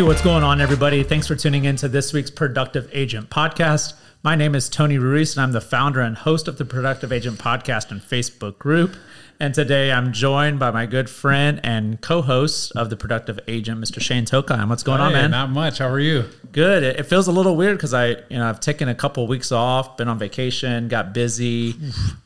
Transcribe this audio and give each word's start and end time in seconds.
Hey, 0.00 0.06
what's 0.06 0.22
going 0.22 0.42
on, 0.42 0.62
everybody? 0.62 1.02
Thanks 1.02 1.26
for 1.26 1.36
tuning 1.36 1.66
in 1.66 1.76
to 1.76 1.86
this 1.86 2.14
week's 2.14 2.30
Productive 2.30 2.88
Agent 2.90 3.28
podcast. 3.28 3.92
My 4.22 4.34
name 4.34 4.54
is 4.54 4.70
Tony 4.70 4.96
Ruiz, 4.96 5.36
and 5.36 5.42
I'm 5.42 5.52
the 5.52 5.60
founder 5.60 6.00
and 6.00 6.16
host 6.16 6.48
of 6.48 6.56
the 6.56 6.64
Productive 6.64 7.12
Agent 7.12 7.38
podcast 7.38 7.90
and 7.90 8.00
Facebook 8.00 8.58
group. 8.58 8.96
And 9.38 9.52
today 9.52 9.92
I'm 9.92 10.14
joined 10.14 10.58
by 10.58 10.70
my 10.70 10.86
good 10.86 11.10
friend 11.10 11.60
and 11.62 12.00
co-host 12.00 12.72
of 12.74 12.88
the 12.88 12.96
Productive 12.96 13.40
Agent, 13.46 13.78
Mr. 13.78 14.00
Shane 14.00 14.24
Tokheim. 14.24 14.70
What's 14.70 14.82
going 14.82 15.02
on, 15.02 15.12
man? 15.12 15.32
Not 15.32 15.50
much. 15.50 15.80
How 15.80 15.88
are 15.90 16.00
you? 16.00 16.24
Good. 16.50 16.82
It, 16.82 17.00
it 17.00 17.02
feels 17.02 17.28
a 17.28 17.32
little 17.32 17.54
weird 17.54 17.76
because 17.76 17.92
I, 17.92 18.06
you 18.30 18.38
know, 18.38 18.48
I've 18.48 18.60
taken 18.60 18.88
a 18.88 18.94
couple 18.94 19.26
weeks 19.26 19.52
off, 19.52 19.98
been 19.98 20.08
on 20.08 20.18
vacation, 20.18 20.88
got 20.88 21.12
busy, 21.12 21.74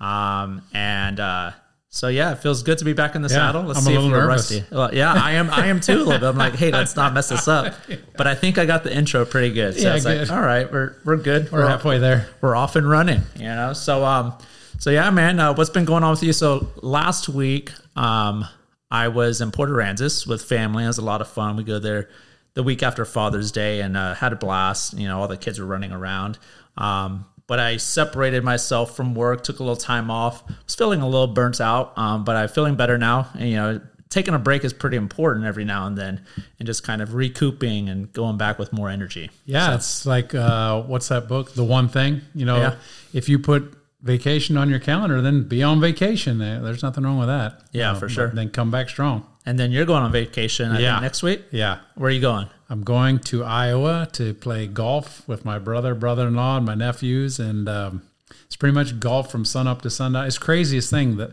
um, 0.01 0.63
and 0.73 1.19
uh, 1.19 1.51
so 1.95 2.09
yeah, 2.09 2.33
it 2.33 2.39
feels 2.41 2.65
good 2.65 2.79
to 2.79 2.85
be 2.85 2.93
back 2.93 3.15
in 3.15 3.23
the 3.23 3.29
Yeah, 3.29 3.37
saddle. 3.37 3.63
Let's 3.63 3.79
I'm 3.79 3.85
see 3.85 3.95
if 3.95 4.03
we're 4.03 4.11
nervous. 4.11 4.51
rusty. 4.51 4.65
Well, 4.75 4.93
yeah, 4.93 5.13
I 5.13 5.33
am. 5.33 5.49
I 5.51 5.67
am 5.69 5.79
too 5.81 5.93
a 5.93 6.03
little 6.03 6.13
bit. 6.19 6.23
I'm 6.25 6.37
like, 6.37 6.55
hey, 6.57 6.73
let's 6.73 6.97
not 6.97 7.15
mess 7.15 7.29
this 7.29 7.47
up. 7.47 7.75
But 8.17 8.27
I 8.27 8.35
think 8.35 8.59
I 8.59 8.67
got 8.67 8.83
the 8.85 8.93
intro 8.95 9.25
pretty 9.25 9.53
good. 9.55 9.75
So 9.75 9.89
Yeah, 9.89 9.95
it's 9.97 10.05
like, 10.05 10.19
good. 10.19 10.31
all 10.31 10.41
right, 10.43 10.71
we're 10.73 10.97
we're 11.05 11.17
good. 11.17 11.51
We're 11.53 11.67
halfway 11.67 11.99
there. 11.99 12.29
we're 12.41 12.57
off 12.57 12.75
and 12.77 12.89
running, 12.89 13.23
you 13.37 13.45
know. 13.45 13.73
So 13.75 14.05
um, 14.05 14.35
so 14.79 14.91
yeah, 14.91 15.09
man, 15.11 15.39
uh, 15.39 15.55
what's 15.55 15.71
been 15.71 15.85
going 15.85 16.03
on 16.05 16.11
with 16.11 16.23
you? 16.25 16.33
So 16.33 16.69
last 16.83 17.29
week, 17.29 17.71
um, 17.97 18.45
I 18.91 19.09
was 19.09 19.41
in 19.41 19.51
Port 19.53 19.71
Aransas 19.71 20.27
with 20.27 20.43
family. 20.43 20.85
It 20.85 20.89
was 20.89 20.99
a 20.99 21.05
lot 21.05 21.21
of 21.21 21.29
fun. 21.29 21.57
We 21.57 21.63
go 21.65 21.79
there 21.79 22.09
the 22.55 22.63
week 22.63 22.83
after 22.83 23.05
Father's 23.05 23.51
Day 23.53 23.81
and 23.81 23.97
uh, 23.97 24.15
had 24.15 24.33
a 24.33 24.37
blast. 24.37 24.99
You 24.99 25.07
know, 25.09 25.21
all 25.21 25.29
the 25.29 25.37
kids 25.37 25.59
were 25.61 25.67
running 25.67 25.93
around. 25.93 26.39
Um, 26.77 27.25
but 27.47 27.59
I 27.61 27.77
separated 27.77 28.43
myself 28.45 28.97
from 28.97 29.15
work, 29.15 29.45
took 29.45 29.59
a 29.61 29.63
little 29.63 29.77
time 29.77 30.11
off. 30.11 30.43
I 30.49 30.55
Was 30.65 30.75
feeling 30.75 31.01
a 31.03 31.09
little 31.09 31.27
burnt 31.27 31.61
out, 31.61 31.97
um, 31.99 32.25
but 32.25 32.37
I'm 32.37 32.49
feeling 32.49 32.75
better 32.77 32.97
now. 32.99 33.29
And, 33.35 33.49
you 33.49 33.57
know, 33.57 33.81
taking 34.09 34.33
a 34.35 34.39
break 34.39 34.65
is 34.65 34.73
pretty 34.73 34.97
important 34.97 35.45
every 35.45 35.65
now 35.65 35.87
and 35.87 35.99
then, 35.99 36.25
and 36.59 36.67
just 36.67 36.85
kind 36.85 37.03
of 37.03 37.15
recouping 37.15 37.89
and 37.89 38.13
going 38.13 38.37
back 38.39 38.59
with 38.59 38.73
more 38.73 38.89
energy. 38.89 39.31
Yeah, 39.45 39.75
it's 39.75 40.07
like 40.07 40.35
uh, 40.35 40.83
what's 40.83 41.09
that 41.09 41.29
book? 41.29 41.53
The 41.55 41.65
One 41.65 41.89
Thing. 41.89 42.23
You 42.35 42.47
know, 42.47 42.57
Yeah. 42.57 42.75
if 43.13 43.29
you 43.29 43.39
put 43.39 43.75
vacation 44.03 44.57
on 44.57 44.69
your 44.71 44.79
calendar, 44.81 45.21
then 45.23 45.43
be 45.45 45.63
on 45.63 45.81
vacation. 45.81 46.39
There's 46.39 46.83
nothing 46.83 47.05
wrong 47.05 47.19
with 47.19 47.29
that. 47.29 47.63
Yeah, 47.73 47.89
You 47.89 47.95
know, 47.95 48.01
for 48.01 48.09
sure. 48.09 48.29
Then 48.29 48.51
come 48.51 48.71
back 48.71 48.89
strong. 48.89 49.27
And 49.47 49.59
then 49.59 49.73
you're 49.73 49.85
going 49.85 50.03
on 50.03 50.11
vacation 50.11 50.73
I 50.73 50.81
think, 50.93 51.03
next 51.03 51.23
week. 51.23 51.43
Yeah. 51.51 51.81
Where 51.97 52.09
are 52.09 52.13
you 52.13 52.21
going? 52.21 52.49
I'm 52.71 52.83
going 52.83 53.19
to 53.21 53.45
Iowa 53.45 54.09
to 54.13 54.33
play 54.35 54.67
golf 54.67 55.27
with 55.29 55.45
my 55.45 55.59
brother, 55.59 55.95
brother-in-law, 55.95 56.59
and 56.59 56.67
my 56.67 56.75
nephews, 56.75 57.39
and 57.39 57.69
um, 57.69 58.03
it's 58.47 58.57
pretty 58.57 58.75
much 58.75 58.99
golf 58.99 59.31
from 59.31 59.45
sun 59.45 59.67
up 59.67 59.83
to 59.83 59.91
sundown. 59.91 60.27
It's 60.27 60.39
craziest 60.39 60.91
thing 60.91 61.17
that 61.19 61.33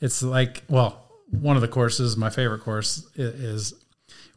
it's 0.00 0.22
like. 0.22 0.64
Well, 0.68 0.98
one 1.30 1.56
of 1.56 1.62
the 1.62 1.68
courses, 1.68 2.16
my 2.16 2.30
favorite 2.30 2.60
course, 2.60 3.06
is 3.16 3.74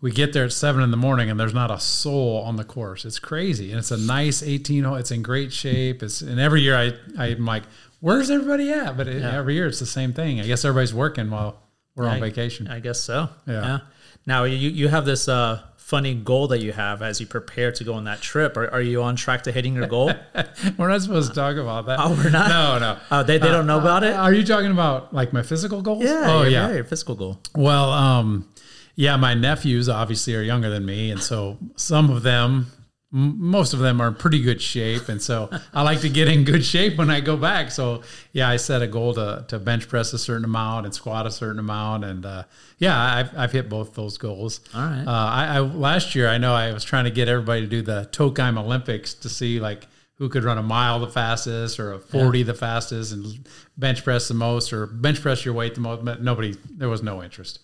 we 0.01 0.11
get 0.11 0.33
there 0.33 0.45
at 0.45 0.53
seven 0.53 0.83
in 0.83 0.91
the 0.91 0.97
morning 0.97 1.29
and 1.29 1.39
there's 1.39 1.53
not 1.53 1.71
a 1.71 1.79
soul 1.79 2.43
on 2.45 2.57
the 2.57 2.63
course. 2.63 3.05
It's 3.05 3.19
crazy, 3.19 3.71
and 3.71 3.79
it's 3.79 3.91
a 3.91 3.97
nice 3.97 4.43
18 4.43 4.83
hole. 4.83 4.95
It's 4.95 5.11
in 5.11 5.23
great 5.23 5.51
shape. 5.51 6.03
It's 6.03 6.21
and 6.21 6.39
every 6.39 6.61
year 6.61 6.75
I 6.77 6.93
I'm 7.17 7.45
like, 7.45 7.63
where's 8.01 8.29
everybody 8.29 8.71
at? 8.71 8.95
But 8.97 9.07
it, 9.07 9.23
every 9.23 9.55
year 9.55 9.67
it's 9.67 9.79
the 9.79 9.85
same 9.85 10.13
thing. 10.13 10.39
I 10.39 10.45
guess 10.45 10.63
everybody's 10.63 10.93
working 10.93 11.29
while 11.31 11.59
we're 11.95 12.07
on 12.07 12.19
vacation. 12.19 12.67
I 12.67 12.79
guess 12.79 12.99
so. 12.99 13.29
Yeah. 13.47 13.79
Now 14.25 14.43
you 14.45 14.69
you 14.69 14.87
have 14.87 15.05
this 15.05 15.27
uh, 15.29 15.61
funny 15.77 16.15
goal 16.15 16.47
that 16.47 16.59
you 16.61 16.71
have 16.73 17.01
as 17.03 17.19
you 17.21 17.27
prepare 17.27 17.71
to 17.73 17.83
go 17.83 17.93
on 17.93 18.05
that 18.05 18.19
trip. 18.21 18.57
Are, 18.57 18.67
are 18.71 18.81
you 18.81 19.03
on 19.03 19.15
track 19.15 19.43
to 19.43 19.51
hitting 19.51 19.75
your 19.75 19.85
goal? 19.87 20.11
we're 20.77 20.89
not 20.89 21.01
supposed 21.01 21.29
to 21.29 21.35
talk 21.35 21.57
about 21.57 21.85
that. 21.85 21.99
Oh, 22.01 22.09
we're 22.09 22.31
not? 22.31 22.49
No, 22.49 22.79
no. 22.79 22.97
Oh, 23.11 23.21
they, 23.23 23.37
they 23.37 23.47
don't 23.49 23.67
know 23.67 23.79
about 23.79 24.03
it. 24.03 24.13
Are 24.13 24.33
you 24.33 24.43
talking 24.43 24.71
about 24.71 25.13
like 25.13 25.31
my 25.31 25.43
physical 25.43 25.81
goals? 25.83 26.03
yeah. 26.03 26.25
Oh 26.27 26.41
your- 26.41 26.51
yeah. 26.51 26.73
Your 26.73 26.83
physical 26.85 27.13
goal. 27.15 27.39
Well, 27.55 27.91
um, 27.91 28.49
yeah, 28.95 29.15
my 29.17 29.33
nephews 29.35 29.87
obviously 29.89 30.35
are 30.35 30.41
younger 30.41 30.69
than 30.71 30.85
me, 30.85 31.11
and 31.11 31.21
so 31.21 31.57
some 31.75 32.09
of 32.09 32.23
them, 32.23 32.67
most 33.15 33.73
of 33.73 33.79
them 33.79 34.01
are 34.01 34.09
in 34.09 34.15
pretty 34.15 34.41
good 34.41 34.61
shape, 34.61 35.07
and 35.07 35.21
so 35.21 35.49
I 35.73 35.83
like 35.83 36.01
to 36.01 36.09
get 36.09 36.27
in 36.27 36.43
good 36.43 36.65
shape 36.65 36.97
when 36.97 37.09
I 37.09 37.21
go 37.21 37.37
back. 37.37 37.71
So 37.71 38.01
yeah, 38.33 38.49
I 38.49 38.57
set 38.57 38.81
a 38.81 38.87
goal 38.87 39.13
to 39.13 39.45
to 39.47 39.57
bench 39.57 39.87
press 39.87 40.11
a 40.11 40.19
certain 40.19 40.43
amount 40.43 40.85
and 40.85 40.93
squat 40.93 41.25
a 41.25 41.31
certain 41.31 41.59
amount, 41.59 42.03
and 42.03 42.25
uh, 42.25 42.43
yeah, 42.77 43.15
I've 43.15 43.37
I've 43.37 43.51
hit 43.53 43.69
both 43.69 43.93
those 43.93 44.17
goals. 44.17 44.59
All 44.73 44.81
right. 44.81 45.05
Uh, 45.07 45.11
I, 45.11 45.45
I 45.55 45.59
last 45.59 46.13
year 46.13 46.27
I 46.27 46.37
know 46.37 46.53
I 46.53 46.73
was 46.73 46.83
trying 46.83 47.05
to 47.05 47.11
get 47.11 47.29
everybody 47.29 47.61
to 47.61 47.67
do 47.67 47.81
the 47.81 48.09
Tokheim 48.11 48.59
Olympics 48.59 49.13
to 49.13 49.29
see 49.29 49.61
like 49.61 49.87
who 50.15 50.27
could 50.27 50.43
run 50.43 50.57
a 50.57 50.63
mile 50.63 50.99
the 50.99 51.07
fastest 51.07 51.79
or 51.79 51.93
a 51.93 51.99
40 51.99 52.43
the 52.43 52.53
fastest 52.53 53.13
and 53.13 53.47
bench 53.77 54.03
press 54.03 54.27
the 54.27 54.33
most 54.33 54.73
or 54.73 54.87
bench 54.87 55.21
press 55.21 55.45
your 55.45 55.53
weight 55.53 55.75
the 55.75 55.81
most 55.81 56.03
but 56.05 56.21
nobody 56.21 56.55
there 56.69 56.89
was 56.89 57.03
no 57.03 57.21
interest 57.21 57.59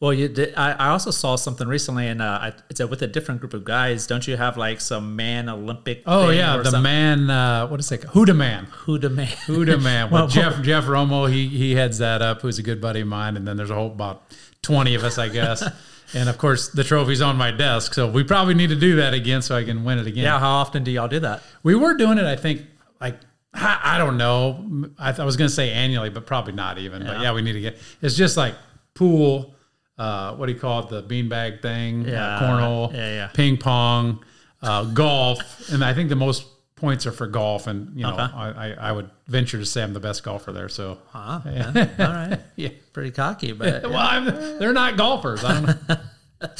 Well, 0.00 0.14
you 0.14 0.28
did. 0.28 0.54
I, 0.54 0.72
I 0.72 0.88
also 0.88 1.10
saw 1.10 1.36
something 1.36 1.68
recently, 1.68 2.08
and 2.08 2.22
uh, 2.22 2.38
I, 2.40 2.52
it's 2.70 2.80
a, 2.80 2.86
with 2.86 3.02
a 3.02 3.06
different 3.06 3.40
group 3.40 3.52
of 3.52 3.64
guys. 3.64 4.06
Don't 4.06 4.26
you 4.26 4.34
have 4.38 4.56
like 4.56 4.80
some 4.80 5.14
man 5.14 5.48
Olympic? 5.50 6.02
oh 6.06 6.30
yeah 6.30 6.56
the 6.56 6.64
something? 6.64 6.82
man 6.82 7.28
uh, 7.28 7.66
what 7.68 7.78
is 7.80 7.92
it 7.92 8.00
huda 8.02 8.34
man 8.34 8.64
Who 8.86 8.98
the 8.98 9.10
man? 9.10 9.26
huda 9.46 9.80
man 9.82 10.08
Well, 10.10 10.22
well, 10.22 10.28
jeff 10.28 10.62
jeff 10.62 10.84
romo 10.84 11.30
he 11.30 11.48
he 11.48 11.74
heads 11.74 11.98
that 11.98 12.22
up 12.22 12.40
who's 12.40 12.58
a 12.58 12.62
good 12.62 12.80
buddy 12.80 13.00
of 13.02 13.08
mine 13.08 13.36
and 13.36 13.46
then 13.46 13.56
there's 13.58 13.68
a 13.70 13.74
whole 13.74 13.88
about 13.88 14.22
20 14.62 14.94
of 14.94 15.04
us 15.04 15.18
i 15.18 15.28
guess 15.28 15.62
and 16.14 16.28
of 16.30 16.38
course 16.38 16.68
the 16.70 16.82
trophy's 16.82 17.20
on 17.20 17.36
my 17.36 17.50
desk 17.50 17.92
so 17.94 18.10
we 18.10 18.24
probably 18.24 18.54
need 18.54 18.68
to 18.70 18.76
do 18.76 18.96
that 18.96 19.12
again 19.12 19.42
so 19.42 19.54
i 19.54 19.62
can 19.64 19.84
win 19.84 19.98
it 19.98 20.06
again 20.06 20.24
Yeah. 20.24 20.38
How 20.38 20.50
often 20.52 20.82
do 20.82 20.90
y'all 20.90 21.08
do 21.08 21.20
that? 21.20 21.42
We 21.62 21.74
were 21.74 21.94
doing 21.94 22.16
it, 22.18 22.24
I 22.24 22.36
think, 22.36 22.62
like 23.00 23.18
I, 23.52 23.98
don't 23.98 24.16
know. 24.16 24.86
I, 24.98 25.10
th- 25.10 25.18
I 25.20 25.24
was 25.24 25.36
going 25.36 25.48
to 25.48 25.54
say 25.54 25.72
annually, 25.72 26.08
but 26.08 26.24
probably 26.24 26.52
not 26.52 26.78
even. 26.78 27.04
But 27.04 27.20
yeah, 27.20 27.32
we 27.32 27.42
need 27.42 27.54
to 27.54 27.60
get. 27.60 27.78
It's 28.00 28.14
just 28.14 28.36
like 28.36 28.54
pool. 28.94 29.54
Uh, 30.00 30.34
what 30.36 30.46
do 30.46 30.52
you 30.52 30.58
call 30.58 30.80
it? 30.80 30.88
The 30.88 31.02
beanbag 31.02 31.60
thing. 31.60 32.08
Yeah. 32.08 32.36
Uh, 32.36 32.40
cornhole. 32.40 32.92
Yeah, 32.92 33.14
yeah. 33.14 33.26
Ping 33.28 33.58
pong. 33.58 34.24
Uh, 34.62 34.84
golf, 34.84 35.70
and 35.70 35.82
I 35.82 35.94
think 35.94 36.10
the 36.10 36.16
most 36.16 36.44
points 36.76 37.06
are 37.06 37.12
for 37.12 37.26
golf. 37.26 37.66
And 37.66 37.96
you 37.96 38.02
know, 38.02 38.14
Okay. 38.14 38.22
I, 38.22 38.72
I, 38.72 38.92
would 38.92 39.10
venture 39.26 39.58
to 39.58 39.64
say 39.64 39.82
I'm 39.82 39.92
the 39.92 40.00
best 40.00 40.22
golfer 40.22 40.52
there. 40.52 40.68
So 40.68 40.98
Huh? 41.08 41.40
Yeah. 41.46 41.88
All 41.98 42.06
right. 42.06 42.38
yeah. 42.56 42.70
Pretty 42.92 43.10
cocky, 43.10 43.52
but 43.52 43.82
Well, 43.90 43.96
I'm, 43.96 44.24
they're 44.58 44.72
not 44.72 44.96
golfers. 44.96 45.44
I 45.44 45.60
don't 45.60 45.88
know. 45.88 45.96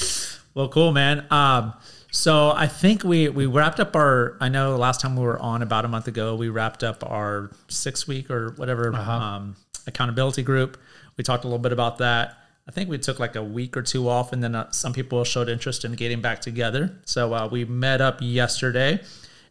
Well, 0.53 0.69
cool, 0.69 0.91
man. 0.91 1.27
Um, 1.31 1.75
so 2.11 2.51
I 2.51 2.67
think 2.67 3.05
we 3.05 3.29
we 3.29 3.47
wrapped 3.47 3.79
up 3.79 3.95
our. 3.95 4.37
I 4.41 4.49
know 4.49 4.77
last 4.77 5.01
time 5.01 5.15
we 5.15 5.23
were 5.23 5.39
on 5.39 5.63
about 5.63 5.85
a 5.85 5.89
month 5.89 6.09
ago, 6.09 6.35
we 6.35 6.49
wrapped 6.49 6.83
up 6.83 7.09
our 7.09 7.53
six 7.69 8.09
week 8.09 8.31
or 8.31 8.51
whatever 8.57 8.93
um, 8.95 9.55
accountability 9.87 10.43
group. 10.43 10.77
We 11.17 11.23
talked 11.23 11.45
a 11.45 11.47
little 11.47 11.61
bit 11.61 11.73
about 11.73 11.99
that. 11.99 12.37
I 12.71 12.73
think 12.73 12.89
we 12.89 12.99
took 12.99 13.19
like 13.19 13.35
a 13.35 13.43
week 13.43 13.77
or 13.77 13.83
two 13.83 14.09
off, 14.09 14.33
and 14.33 14.45
then 14.45 14.55
uh, 14.55 14.71
some 14.71 14.93
people 14.93 15.25
showed 15.25 15.49
interest 15.49 15.85
in 15.85 15.95
getting 15.95 16.21
back 16.21 16.41
together. 16.41 16.97
So 17.05 17.35
uh, 17.35 17.49
we 17.51 17.65
met 17.65 18.01
up 18.01 18.19
yesterday, 18.21 19.01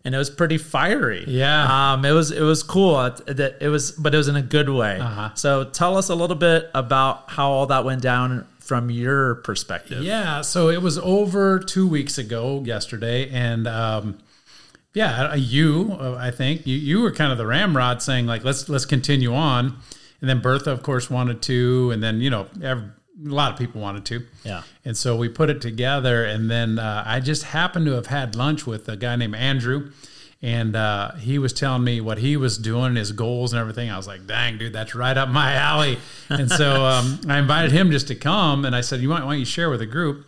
and 0.05 0.15
it 0.15 0.17
was 0.17 0.29
pretty 0.29 0.57
fiery. 0.57 1.25
Yeah. 1.27 1.91
um, 1.91 2.05
it 2.05 2.13
was 2.13 2.31
it 2.31 2.43
was 2.43 2.63
cool. 2.63 2.97
It, 3.03 3.19
it, 3.27 3.57
it 3.59 3.67
was, 3.67 3.91
but 3.91 4.13
it 4.13 4.17
was 4.17 4.29
in 4.29 4.37
a 4.37 4.41
good 4.41 4.69
way. 4.69 5.01
Uh-huh. 5.01 5.33
So 5.35 5.65
tell 5.65 5.97
us 5.97 6.07
a 6.07 6.15
little 6.15 6.37
bit 6.37 6.71
about 6.73 7.29
how 7.29 7.49
all 7.51 7.65
that 7.65 7.83
went 7.83 8.01
down 8.01 8.47
from 8.59 8.89
your 8.89 9.35
perspective. 9.35 10.01
Yeah, 10.01 10.39
so 10.39 10.69
it 10.69 10.81
was 10.81 10.97
over 10.99 11.59
two 11.59 11.89
weeks 11.89 12.17
ago 12.17 12.63
yesterday, 12.65 13.29
and 13.31 13.67
um, 13.67 14.19
yeah, 14.93 15.31
uh, 15.31 15.35
you, 15.35 15.97
uh, 15.99 16.15
I 16.17 16.31
think 16.31 16.65
you 16.65 16.77
you 16.77 17.01
were 17.01 17.11
kind 17.11 17.33
of 17.33 17.37
the 17.37 17.45
ramrod 17.45 18.01
saying 18.01 18.27
like 18.27 18.45
let's 18.45 18.69
let's 18.69 18.85
continue 18.85 19.33
on, 19.33 19.75
and 20.21 20.29
then 20.29 20.39
Bertha, 20.39 20.71
of 20.71 20.83
course, 20.83 21.09
wanted 21.09 21.41
to, 21.41 21.91
and 21.91 22.01
then 22.01 22.21
you 22.21 22.29
know 22.29 22.47
a 23.25 23.29
lot 23.29 23.51
of 23.51 23.57
people 23.57 23.81
wanted 23.81 24.05
to, 24.05 24.25
Yeah. 24.45 24.63
and 24.85 24.95
so 24.97 25.15
we 25.15 25.27
put 25.29 25.49
it 25.49 25.61
together, 25.61 26.23
and 26.25 26.49
then 26.49 26.79
uh, 26.79 27.03
I 27.05 27.19
just 27.19 27.43
happened 27.43 27.85
to 27.87 27.93
have 27.93 28.07
had 28.07 28.35
lunch 28.35 28.65
with 28.65 28.87
a 28.89 28.95
guy 28.97 29.15
named 29.15 29.35
Andrew. 29.35 29.91
And 30.41 30.73
uh, 30.73 31.15
he 31.15 31.37
was 31.37 31.51
telling 31.51 31.83
me 31.83 31.99
what 31.99 32.17
he 32.19 32.37
was 32.37 32.57
doing, 32.57 32.95
his 32.95 33.11
goals 33.11 33.51
and 33.51 33.59
everything. 33.59 33.89
I 33.91 33.97
was 33.97 34.07
like, 34.07 34.25
"Dang, 34.25 34.57
dude, 34.57 34.71
that's 34.71 34.95
right 34.95 35.17
up 35.17 35.27
my 35.27 35.55
alley." 35.55 35.97
And 36.29 36.49
so 36.49 36.85
um, 36.85 37.19
I 37.27 37.39
invited 37.39 37.73
him 37.73 37.91
just 37.91 38.07
to 38.07 38.15
come, 38.15 38.63
and 38.63 38.73
I 38.73 38.79
said, 38.79 39.01
"You 39.01 39.09
might 39.09 39.25
want? 39.25 39.39
You 39.39 39.43
share 39.43 39.69
with 39.69 39.81
the 39.81 39.85
group?" 39.85 40.25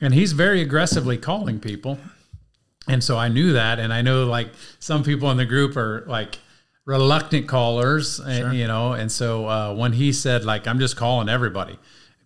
And 0.00 0.14
he's 0.14 0.32
very 0.32 0.62
aggressively 0.62 1.18
calling 1.18 1.60
people, 1.60 1.98
and 2.88 3.04
so 3.04 3.18
I 3.18 3.28
knew 3.28 3.52
that, 3.52 3.78
and 3.78 3.92
I 3.92 4.00
know 4.00 4.24
like 4.24 4.48
some 4.78 5.02
people 5.02 5.30
in 5.30 5.36
the 5.36 5.44
group 5.44 5.76
are 5.76 6.04
like 6.06 6.38
reluctant 6.86 7.46
callers, 7.46 8.18
and, 8.18 8.56
you 8.56 8.66
know. 8.66 8.94
And 8.94 9.12
so 9.12 9.46
uh, 9.46 9.74
when 9.74 9.92
he 9.92 10.10
said 10.14 10.42
like, 10.42 10.66
"I'm 10.66 10.78
just 10.78 10.96
calling 10.96 11.28
everybody," 11.28 11.78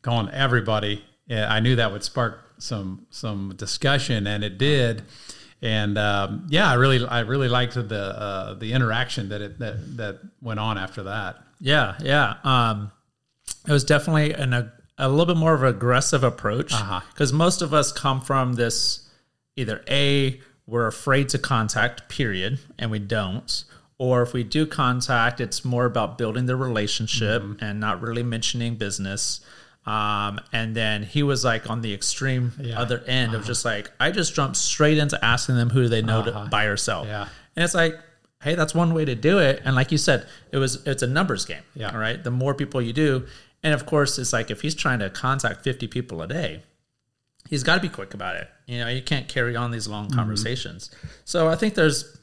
calling 0.05 0.29
everybody, 0.33 1.05
yeah, 1.27 1.53
I 1.53 1.59
knew 1.59 1.75
that 1.77 1.91
would 1.91 2.05
spark 2.05 2.41
some 2.59 3.07
some 3.11 3.55
discussion, 3.57 4.27
and 4.29 4.45
it 4.45 4.59
did. 4.59 5.03
And 5.63 5.97
um, 5.99 6.47
yeah, 6.51 6.71
I 6.71 6.75
really 6.75 7.05
I 7.05 7.21
really 7.21 7.49
liked 7.49 7.75
the 7.75 7.99
uh, 8.21 8.55
the 8.55 8.73
interaction 8.73 9.31
that 9.31 9.41
it 9.41 9.59
that 9.59 9.97
that 9.97 10.21
went 10.41 10.61
on 10.61 10.79
after 10.79 11.03
that. 11.05 11.39
Yeah, 11.61 11.97
yeah. 12.01 12.35
Um, 12.45 12.93
it 13.67 13.73
was 13.73 13.85
definitely 13.85 14.35
an, 14.35 14.53
a, 14.53 14.73
a 14.99 15.09
little 15.09 15.27
bit 15.35 15.39
more 15.39 15.55
of 15.55 15.63
an 15.63 15.69
aggressive 15.69 16.23
approach 16.23 16.73
Uh-huh. 16.75 17.01
because 17.13 17.33
most 17.33 17.63
of 17.63 17.73
us 17.73 17.91
come 17.93 18.21
from 18.21 18.55
this 18.55 19.09
either 19.57 19.83
a 19.89 20.41
we're 20.67 20.87
afraid 20.87 21.29
to 21.31 21.39
contact, 21.39 22.09
period, 22.09 22.59
and 22.79 22.91
we 22.91 22.99
don't, 22.99 23.65
or 23.99 24.23
if 24.23 24.33
we 24.33 24.43
do 24.45 24.67
contact, 24.67 25.41
it's 25.41 25.65
more 25.65 25.85
about 25.87 26.17
building 26.19 26.47
the 26.47 26.57
relationship 26.57 27.43
and 27.61 27.81
not 27.81 28.01
really 28.01 28.23
mentioning 28.23 28.75
business. 28.77 29.41
Um, 29.87 30.41
and 30.53 30.75
then 30.75 31.03
he 31.03 31.23
was 31.23 31.45
like 31.45 31.69
on 31.69 31.83
the 31.83 31.93
extreme 31.93 32.53
Yeah. 32.59 32.81
other 32.81 33.03
end 33.07 33.35
of 33.35 33.45
just 33.45 33.65
like, 33.65 33.91
I 34.01 34.11
just 34.11 34.35
jumped 34.35 34.57
straight 34.57 34.97
into 34.99 35.23
asking 35.23 35.57
them 35.57 35.69
who 35.71 35.83
do 35.83 35.89
they 35.89 36.01
know 36.03 36.25
to 36.25 36.49
buy 36.51 36.65
or 36.65 36.77
sell. 36.77 37.05
Yeah. 37.07 37.29
And 37.55 37.63
it's 37.65 37.75
like, 37.75 37.99
hey, 38.43 38.55
that's 38.55 38.75
one 38.75 38.95
way 38.95 39.05
to 39.05 39.15
do 39.15 39.39
it. 39.41 39.61
And 39.65 39.77
like 39.77 39.93
you 39.93 39.99
said, 39.99 40.27
it 40.53 40.57
was 40.59 40.87
it's 40.87 41.03
a 41.03 41.07
numbers 41.07 41.45
game. 41.45 41.63
Yeah. 41.75 41.91
All 41.93 41.99
right. 41.99 42.23
The 42.23 42.31
more 42.31 42.55
people 42.55 42.81
you 42.81 42.93
do, 42.95 43.27
and 43.63 43.75
of 43.75 43.85
course, 43.87 44.19
it's 44.19 44.33
like 44.33 44.51
if 44.51 44.61
he's 44.63 44.75
trying 44.75 44.99
to 45.01 45.11
contact 45.11 45.63
50 45.65 45.87
people 45.89 46.23
a 46.23 46.27
day, 46.27 46.63
he's 47.49 47.63
got 47.63 47.75
to 47.77 47.81
be 47.83 47.89
quick 47.91 48.15
about 48.15 48.37
it. 48.37 48.49
You 48.67 48.79
know, 48.81 48.89
you 48.89 49.03
can't 49.03 49.29
carry 49.29 49.55
on 49.55 49.71
these 49.71 49.85
Mm-hmm. 49.85 49.93
long 49.93 50.11
conversations. 50.11 50.91
So 51.27 51.49
I 51.49 51.57
think 51.57 51.75
there's, 51.75 52.17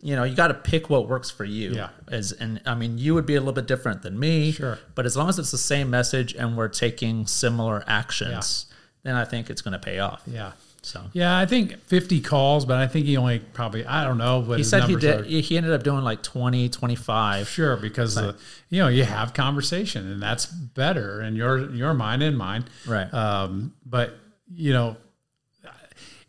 you 0.00 0.14
know, 0.14 0.24
you 0.24 0.36
got 0.36 0.48
to 0.48 0.54
pick 0.54 0.88
what 0.88 1.08
works 1.08 1.30
for 1.30 1.44
you. 1.44 1.72
Yeah. 1.72 1.88
As 2.08 2.32
and 2.32 2.60
I 2.66 2.74
mean, 2.74 2.98
you 2.98 3.14
would 3.14 3.26
be 3.26 3.34
a 3.34 3.40
little 3.40 3.52
bit 3.52 3.66
different 3.66 4.02
than 4.02 4.18
me. 4.18 4.52
Sure. 4.52 4.78
But 4.94 5.06
as 5.06 5.16
long 5.16 5.28
as 5.28 5.38
it's 5.38 5.50
the 5.50 5.58
same 5.58 5.90
message 5.90 6.34
and 6.34 6.56
we're 6.56 6.68
taking 6.68 7.26
similar 7.26 7.82
actions, 7.86 8.66
then 9.02 9.16
I 9.16 9.24
think 9.24 9.50
it's 9.50 9.62
going 9.62 9.72
to 9.72 9.78
pay 9.78 9.98
off. 9.98 10.22
Yeah. 10.26 10.52
So 10.82 11.02
Yeah, 11.12 11.36
I 11.36 11.44
think 11.44 11.76
50 11.80 12.20
calls, 12.20 12.64
but 12.64 12.76
I 12.76 12.86
think 12.86 13.06
he 13.06 13.16
only 13.16 13.40
probably, 13.40 13.84
I 13.84 14.04
don't 14.04 14.16
know. 14.16 14.40
What 14.40 14.58
he 14.58 14.64
said 14.64 14.84
he 14.84 14.94
did. 14.94 15.20
are. 15.20 15.24
He 15.24 15.56
ended 15.56 15.72
up 15.72 15.82
doing 15.82 16.02
like 16.04 16.22
20, 16.22 16.68
25. 16.68 17.48
Sure, 17.48 17.76
because 17.76 18.16
uh, 18.16 18.34
you 18.70 18.80
know 18.80 18.88
you 18.88 19.04
have 19.04 19.34
conversation, 19.34 20.10
and 20.10 20.22
that's 20.22 20.46
better 20.46 21.20
in 21.20 21.34
your 21.34 21.70
your 21.74 21.94
mind 21.94 22.22
and 22.22 22.38
mine. 22.38 22.64
Right. 22.86 23.12
Um, 23.12 23.74
but 23.84 24.14
you 24.54 24.72
know, 24.72 24.96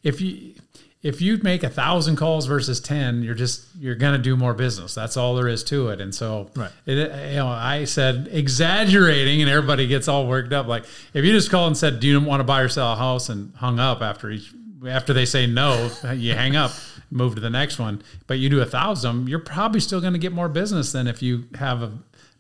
if 0.04 0.20
you 0.20 0.56
if 1.02 1.22
you 1.22 1.40
make 1.44 1.64
a 1.64 1.70
thousand 1.70 2.18
calls 2.18 2.46
versus 2.46 2.80
ten, 2.82 3.24
you're 3.24 3.34
just 3.36 3.66
you're 3.80 3.96
gonna 3.96 4.18
do 4.18 4.36
more 4.36 4.54
business. 4.54 4.94
That's 4.94 5.16
all 5.18 5.36
there 5.36 5.48
is 5.48 5.64
to 5.66 5.90
it. 5.90 6.02
And 6.02 6.14
so, 6.14 6.50
Right. 6.56 6.72
it, 6.86 6.98
you 7.32 7.38
know, 7.38 7.48
I 7.48 7.86
said 7.86 8.28
exaggerating, 8.32 9.42
and 9.42 9.50
everybody 9.50 9.88
gets 9.88 10.08
all 10.08 10.28
worked 10.28 10.52
up. 10.54 10.68
Like 10.68 10.84
if 11.14 11.24
you 11.26 11.32
just 11.32 11.50
call 11.50 11.68
and 11.68 11.78
said, 11.78 12.00
"Do 12.00 12.08
you 12.08 12.20
want 12.20 12.42
to 12.42 12.44
buy 12.44 12.62
or 12.62 12.70
sell 12.70 12.94
a 12.94 12.96
house?" 12.96 13.30
and 13.30 13.54
hung 13.56 13.80
up 13.80 14.02
after 14.02 14.30
each 14.30 14.52
after 14.88 15.14
they 15.14 15.26
say 15.26 15.46
no, 15.48 15.90
you 16.16 16.34
hang 16.34 16.56
up, 16.56 16.72
move 17.12 17.36
to 17.36 17.42
the 17.42 17.50
next 17.50 17.80
one. 17.80 18.02
But 18.28 18.40
you 18.40 18.50
do 18.50 18.62
a 18.62 18.66
thousand, 18.66 19.28
you're 19.30 19.40
probably 19.40 19.80
still 19.80 20.02
going 20.02 20.14
to 20.14 20.20
get 20.20 20.32
more 20.34 20.48
business 20.50 20.92
than 20.92 21.08
if 21.08 21.22
you 21.22 21.46
have 21.56 21.82
a 21.82 21.92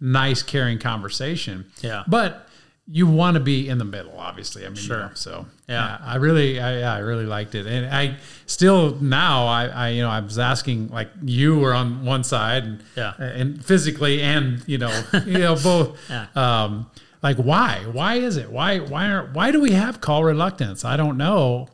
nice, 0.01 0.41
caring 0.43 0.79
conversation. 0.79 1.65
Yeah. 1.81 2.03
But 2.07 2.47
you 2.91 3.05
want 3.05 3.35
to 3.35 3.39
be 3.39 3.69
in 3.69 3.77
the 3.77 3.85
middle, 3.85 4.17
obviously. 4.17 4.65
I 4.65 4.69
mean, 4.69 4.75
Sure. 4.75 4.97
you 4.97 5.03
know, 5.03 5.09
so 5.13 5.45
Yeah. 5.67 5.97
I 6.01 6.15
really, 6.15 6.59
I, 6.59 6.79
yeah, 6.79 6.93
I 6.95 6.99
really 6.99 7.25
liked 7.25 7.53
it, 7.53 7.67
and 7.67 7.85
I 7.93 8.17
still 8.47 8.95
now, 8.99 9.45
I, 9.45 9.67
I, 9.67 9.89
you 9.89 10.01
know, 10.01 10.09
I 10.09 10.19
was 10.21 10.39
asking 10.39 10.89
like 10.89 11.09
you 11.23 11.59
were 11.59 11.73
on 11.73 12.03
one 12.03 12.23
side, 12.23 12.63
and 12.63 12.83
Yeah. 12.95 13.13
and 13.19 13.63
physically, 13.63 14.21
and 14.23 14.63
you 14.67 14.77
know, 14.79 15.03
you 15.25 15.37
know, 15.37 15.55
both. 15.55 15.99
Yeah. 16.09 16.25
Um, 16.35 16.89
like 17.21 17.37
why? 17.37 17.83
Why 17.91 18.15
is 18.15 18.37
it? 18.37 18.49
Why? 18.49 18.79
Why 18.79 19.11
aren't, 19.11 19.33
Why 19.33 19.51
do 19.51 19.59
we 19.59 19.71
have 19.73 19.99
call 20.01 20.23
reluctance? 20.23 20.83
I 20.85 20.95
don't 20.97 21.17
know. 21.17 21.67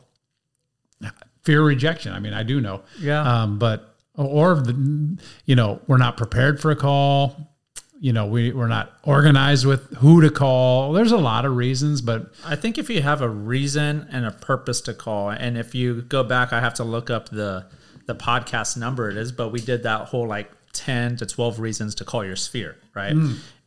Fear 1.44 1.62
rejection. 1.62 2.12
I 2.12 2.18
mean, 2.18 2.32
I 2.34 2.42
do 2.42 2.60
know. 2.60 2.82
Yeah. 2.98 3.22
Um, 3.22 3.58
but 3.60 3.94
or 4.16 4.56
the, 4.56 5.16
you 5.44 5.54
know, 5.54 5.80
we're 5.86 5.98
not 5.98 6.16
prepared 6.16 6.60
for 6.60 6.72
a 6.72 6.76
call. 6.76 7.55
You 7.98 8.12
know, 8.12 8.26
we 8.26 8.52
we're 8.52 8.68
not 8.68 8.92
organized 9.04 9.64
with 9.64 9.90
who 9.96 10.20
to 10.20 10.30
call. 10.30 10.92
There's 10.92 11.12
a 11.12 11.16
lot 11.16 11.44
of 11.46 11.56
reasons, 11.56 12.02
but 12.02 12.32
I 12.44 12.54
think 12.54 12.76
if 12.76 12.90
you 12.90 13.00
have 13.00 13.22
a 13.22 13.28
reason 13.28 14.06
and 14.10 14.26
a 14.26 14.30
purpose 14.30 14.82
to 14.82 14.94
call, 14.94 15.30
and 15.30 15.56
if 15.56 15.74
you 15.74 16.02
go 16.02 16.22
back, 16.22 16.52
I 16.52 16.60
have 16.60 16.74
to 16.74 16.84
look 16.84 17.08
up 17.10 17.30
the 17.30 17.66
the 18.06 18.14
podcast 18.14 18.76
number 18.76 19.08
it 19.10 19.16
is, 19.16 19.32
but 19.32 19.48
we 19.50 19.60
did 19.60 19.82
that 19.84 20.08
whole 20.08 20.26
like 20.26 20.50
ten 20.72 21.16
to 21.16 21.26
twelve 21.26 21.58
reasons 21.58 21.94
to 21.96 22.04
call 22.04 22.22
your 22.24 22.36
sphere, 22.36 22.76
right? 22.94 23.14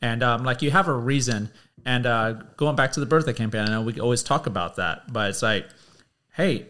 And 0.02 0.22
um, 0.24 0.44
like 0.44 0.62
you 0.62 0.70
have 0.72 0.88
a 0.88 0.94
reason, 0.94 1.50
and 1.84 2.06
uh, 2.06 2.34
going 2.56 2.76
back 2.76 2.92
to 2.94 3.00
the 3.00 3.06
birthday 3.08 3.34
campaign, 3.34 3.62
I 3.62 3.72
know 3.72 3.82
we 3.82 4.00
always 4.00 4.22
talk 4.22 4.46
about 4.46 4.76
that, 4.76 5.12
but 5.12 5.30
it's 5.32 5.42
like, 5.42 5.68
hey, 6.36 6.68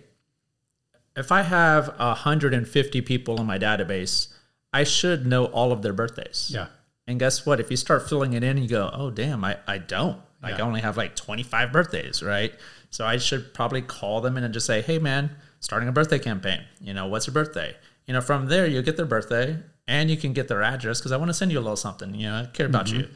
if 1.17 1.31
I 1.31 1.41
have 1.41 1.87
hundred 1.97 2.53
and 2.53 2.65
fifty 2.65 3.01
people 3.01 3.39
in 3.41 3.45
my 3.45 3.59
database, 3.59 4.33
I 4.73 4.85
should 4.85 5.25
know 5.27 5.45
all 5.45 5.73
of 5.73 5.81
their 5.81 5.93
birthdays. 5.93 6.49
yeah, 6.53 6.67
And 7.09 7.19
guess 7.19 7.43
what? 7.43 7.59
If 7.59 7.71
you 7.71 7.75
start 7.75 8.07
filling 8.07 8.33
it 8.33 8.43
in, 8.43 8.59
you 8.59 8.67
go, 8.67 8.87
oh, 8.93 9.09
damn, 9.09 9.43
I, 9.43 9.57
I 9.67 9.79
don't. 9.79 10.21
Like, 10.43 10.57
Yeah. 10.57 10.63
I 10.63 10.67
only 10.67 10.81
have 10.81 10.95
like 10.95 11.15
25 11.15 11.71
birthdays, 11.71 12.21
right? 12.21 12.53
So 12.91 13.03
I 13.03 13.17
should 13.17 13.51
probably 13.51 13.81
call 13.81 14.21
them 14.21 14.37
in 14.37 14.43
and 14.43 14.53
just 14.53 14.67
say, 14.67 14.83
hey, 14.83 14.99
man, 14.99 15.31
starting 15.59 15.89
a 15.89 15.91
birthday 15.91 16.19
campaign. 16.19 16.61
You 16.79 16.93
know, 16.93 17.07
what's 17.07 17.25
your 17.25 17.33
birthday? 17.33 17.75
You 18.05 18.13
know, 18.13 18.21
from 18.21 18.45
there, 18.45 18.67
you'll 18.67 18.83
get 18.83 18.95
their 18.95 19.07
birthday 19.07 19.57
and 19.87 20.11
you 20.11 20.17
can 20.17 20.33
get 20.33 20.49
their 20.49 20.61
address 20.61 20.99
because 20.99 21.11
I 21.11 21.17
want 21.17 21.29
to 21.29 21.33
send 21.33 21.51
you 21.51 21.57
a 21.57 21.61
little 21.61 21.75
something. 21.75 22.13
You 22.13 22.27
know, 22.27 22.41
I 22.41 22.45
care 22.45 22.67
about 22.67 22.85
mm-hmm. 22.85 22.99
you. 22.99 23.07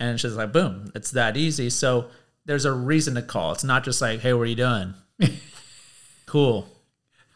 And 0.00 0.18
she's 0.18 0.34
like, 0.34 0.52
boom, 0.52 0.90
it's 0.96 1.12
that 1.12 1.36
easy. 1.36 1.70
So 1.70 2.08
there's 2.46 2.64
a 2.64 2.72
reason 2.72 3.14
to 3.14 3.22
call. 3.22 3.52
It's 3.52 3.62
not 3.62 3.84
just 3.84 4.02
like, 4.02 4.20
hey, 4.20 4.32
what 4.32 4.42
are 4.42 4.46
you 4.46 4.56
doing? 4.56 4.94
cool. 6.26 6.66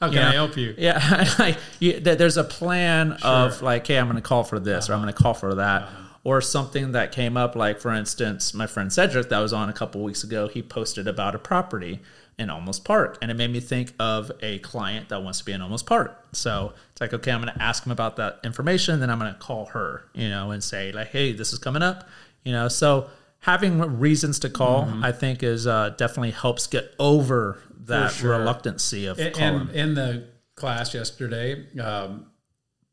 How 0.01 0.09
can 0.09 0.17
Yeah. 0.17 0.29
I 0.31 0.33
help 0.33 0.57
you? 0.57 0.75
Yeah, 0.79 1.35
like 1.39 1.59
you, 1.79 2.01
there's 2.01 2.37
a 2.37 2.45
plan 2.45 3.13
of 3.23 3.61
like, 3.63 3.87
hey, 3.87 3.99
I'm 3.99 4.07
going 4.07 4.17
to 4.17 4.23
call 4.23 4.45
for 4.45 4.59
this 4.59 4.89
or 4.89 4.95
I'm 4.95 5.03
going 5.03 5.13
to 5.13 5.23
call 5.23 5.35
for 5.35 5.55
that, 5.57 5.83
uh-huh. 5.83 6.03
or 6.25 6.41
something 6.41 6.93
that 6.93 7.13
came 7.13 7.37
up. 7.37 7.55
Like 7.55 7.79
for 7.81 7.93
instance, 7.93 8.55
my 8.55 8.67
friend 8.67 8.91
Cedric 8.93 9.29
that 9.29 9.39
was 9.41 9.53
on 9.53 9.69
a 9.69 9.73
couple 9.75 10.03
weeks 10.03 10.25
ago, 10.25 10.49
he 10.49 10.63
posted 10.63 11.07
about 11.07 11.35
a 11.35 11.39
property 11.39 12.01
in 12.39 12.49
Olmos 12.49 12.83
Park, 12.83 13.19
and 13.21 13.31
it 13.31 13.35
made 13.35 13.51
me 13.51 13.61
think 13.61 13.93
of 14.01 14.33
a 14.41 14.59
client 14.61 15.11
that 15.11 15.23
wants 15.23 15.41
to 15.41 15.45
be 15.45 15.53
in 15.53 15.61
Olmos 15.61 15.85
Park. 15.85 16.19
So 16.33 16.73
it's 16.93 17.01
like, 17.03 17.13
okay, 17.13 17.31
I'm 17.33 17.43
going 17.43 17.53
to 17.53 17.63
ask 17.63 17.85
him 17.85 17.93
about 17.93 18.17
that 18.17 18.41
information, 18.43 18.99
then 19.01 19.11
I'm 19.11 19.19
going 19.19 19.31
to 19.33 19.39
call 19.39 19.67
her, 19.67 20.07
you 20.15 20.31
know, 20.31 20.51
and 20.51 20.65
say 20.65 20.91
like, 20.93 21.09
hey, 21.09 21.33
this 21.33 21.53
is 21.53 21.59
coming 21.59 21.83
up, 21.83 22.09
you 22.43 22.53
know. 22.53 22.69
So 22.69 23.11
having 23.41 23.79
reasons 23.99 24.39
to 24.41 24.51
call, 24.51 24.89
I 25.03 25.13
think, 25.13 25.43
is 25.43 25.67
uh, 25.67 25.91
definitely 25.97 26.33
helps 26.33 26.67
get 26.67 26.95
over 26.99 27.63
that 27.87 28.13
sure. 28.13 28.39
reluctancy 28.39 29.07
of 29.07 29.19
And, 29.19 29.35
calling. 29.35 29.61
and 29.61 29.71
in 29.71 29.95
the 29.95 30.29
class 30.55 30.95
yesterday, 30.95 31.67
um, 31.79 32.27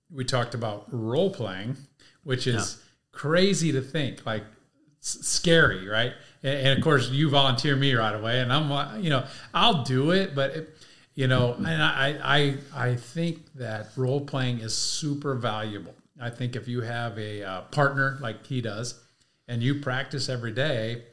we 0.10 0.24
talked 0.24 0.54
about 0.54 0.86
role 0.92 1.30
playing, 1.30 1.78
which 2.24 2.48
is 2.48 2.82
crazy 3.12 3.72
to 3.74 3.82
think, 3.82 4.26
like 4.26 4.44
scary, 5.02 5.88
right? 5.88 6.14
And, 6.44 6.68
and 6.68 6.78
of 6.78 6.84
course, 6.84 7.10
you 7.10 7.30
volunteer 7.30 7.76
me 7.76 7.94
right 7.94 8.16
away, 8.16 8.40
and 8.40 8.52
I'm, 8.54 9.04
you 9.04 9.10
know, 9.10 9.26
I'll 9.54 9.84
do 9.84 10.12
it, 10.12 10.34
but 10.34 10.52
it, 10.52 10.78
you 11.14 11.28
know, 11.28 11.56
and 11.56 11.82
I, 11.84 12.20
I, 12.24 12.58
I 12.92 12.96
think 12.96 13.54
that 13.56 13.90
role 13.98 14.22
playing 14.22 14.60
is 14.60 14.78
super 14.78 15.34
valuable. 15.36 15.96
I 16.22 16.30
think 16.30 16.56
if 16.56 16.68
you 16.68 16.82
have 16.82 17.18
a 17.18 17.44
uh, 17.44 17.62
partner 17.64 18.18
like 18.22 18.46
he 18.46 18.62
does, 18.62 19.04
and 19.48 19.64
you 19.64 19.76
practice 19.76 20.30
every 20.30 20.52
day, 20.52 21.04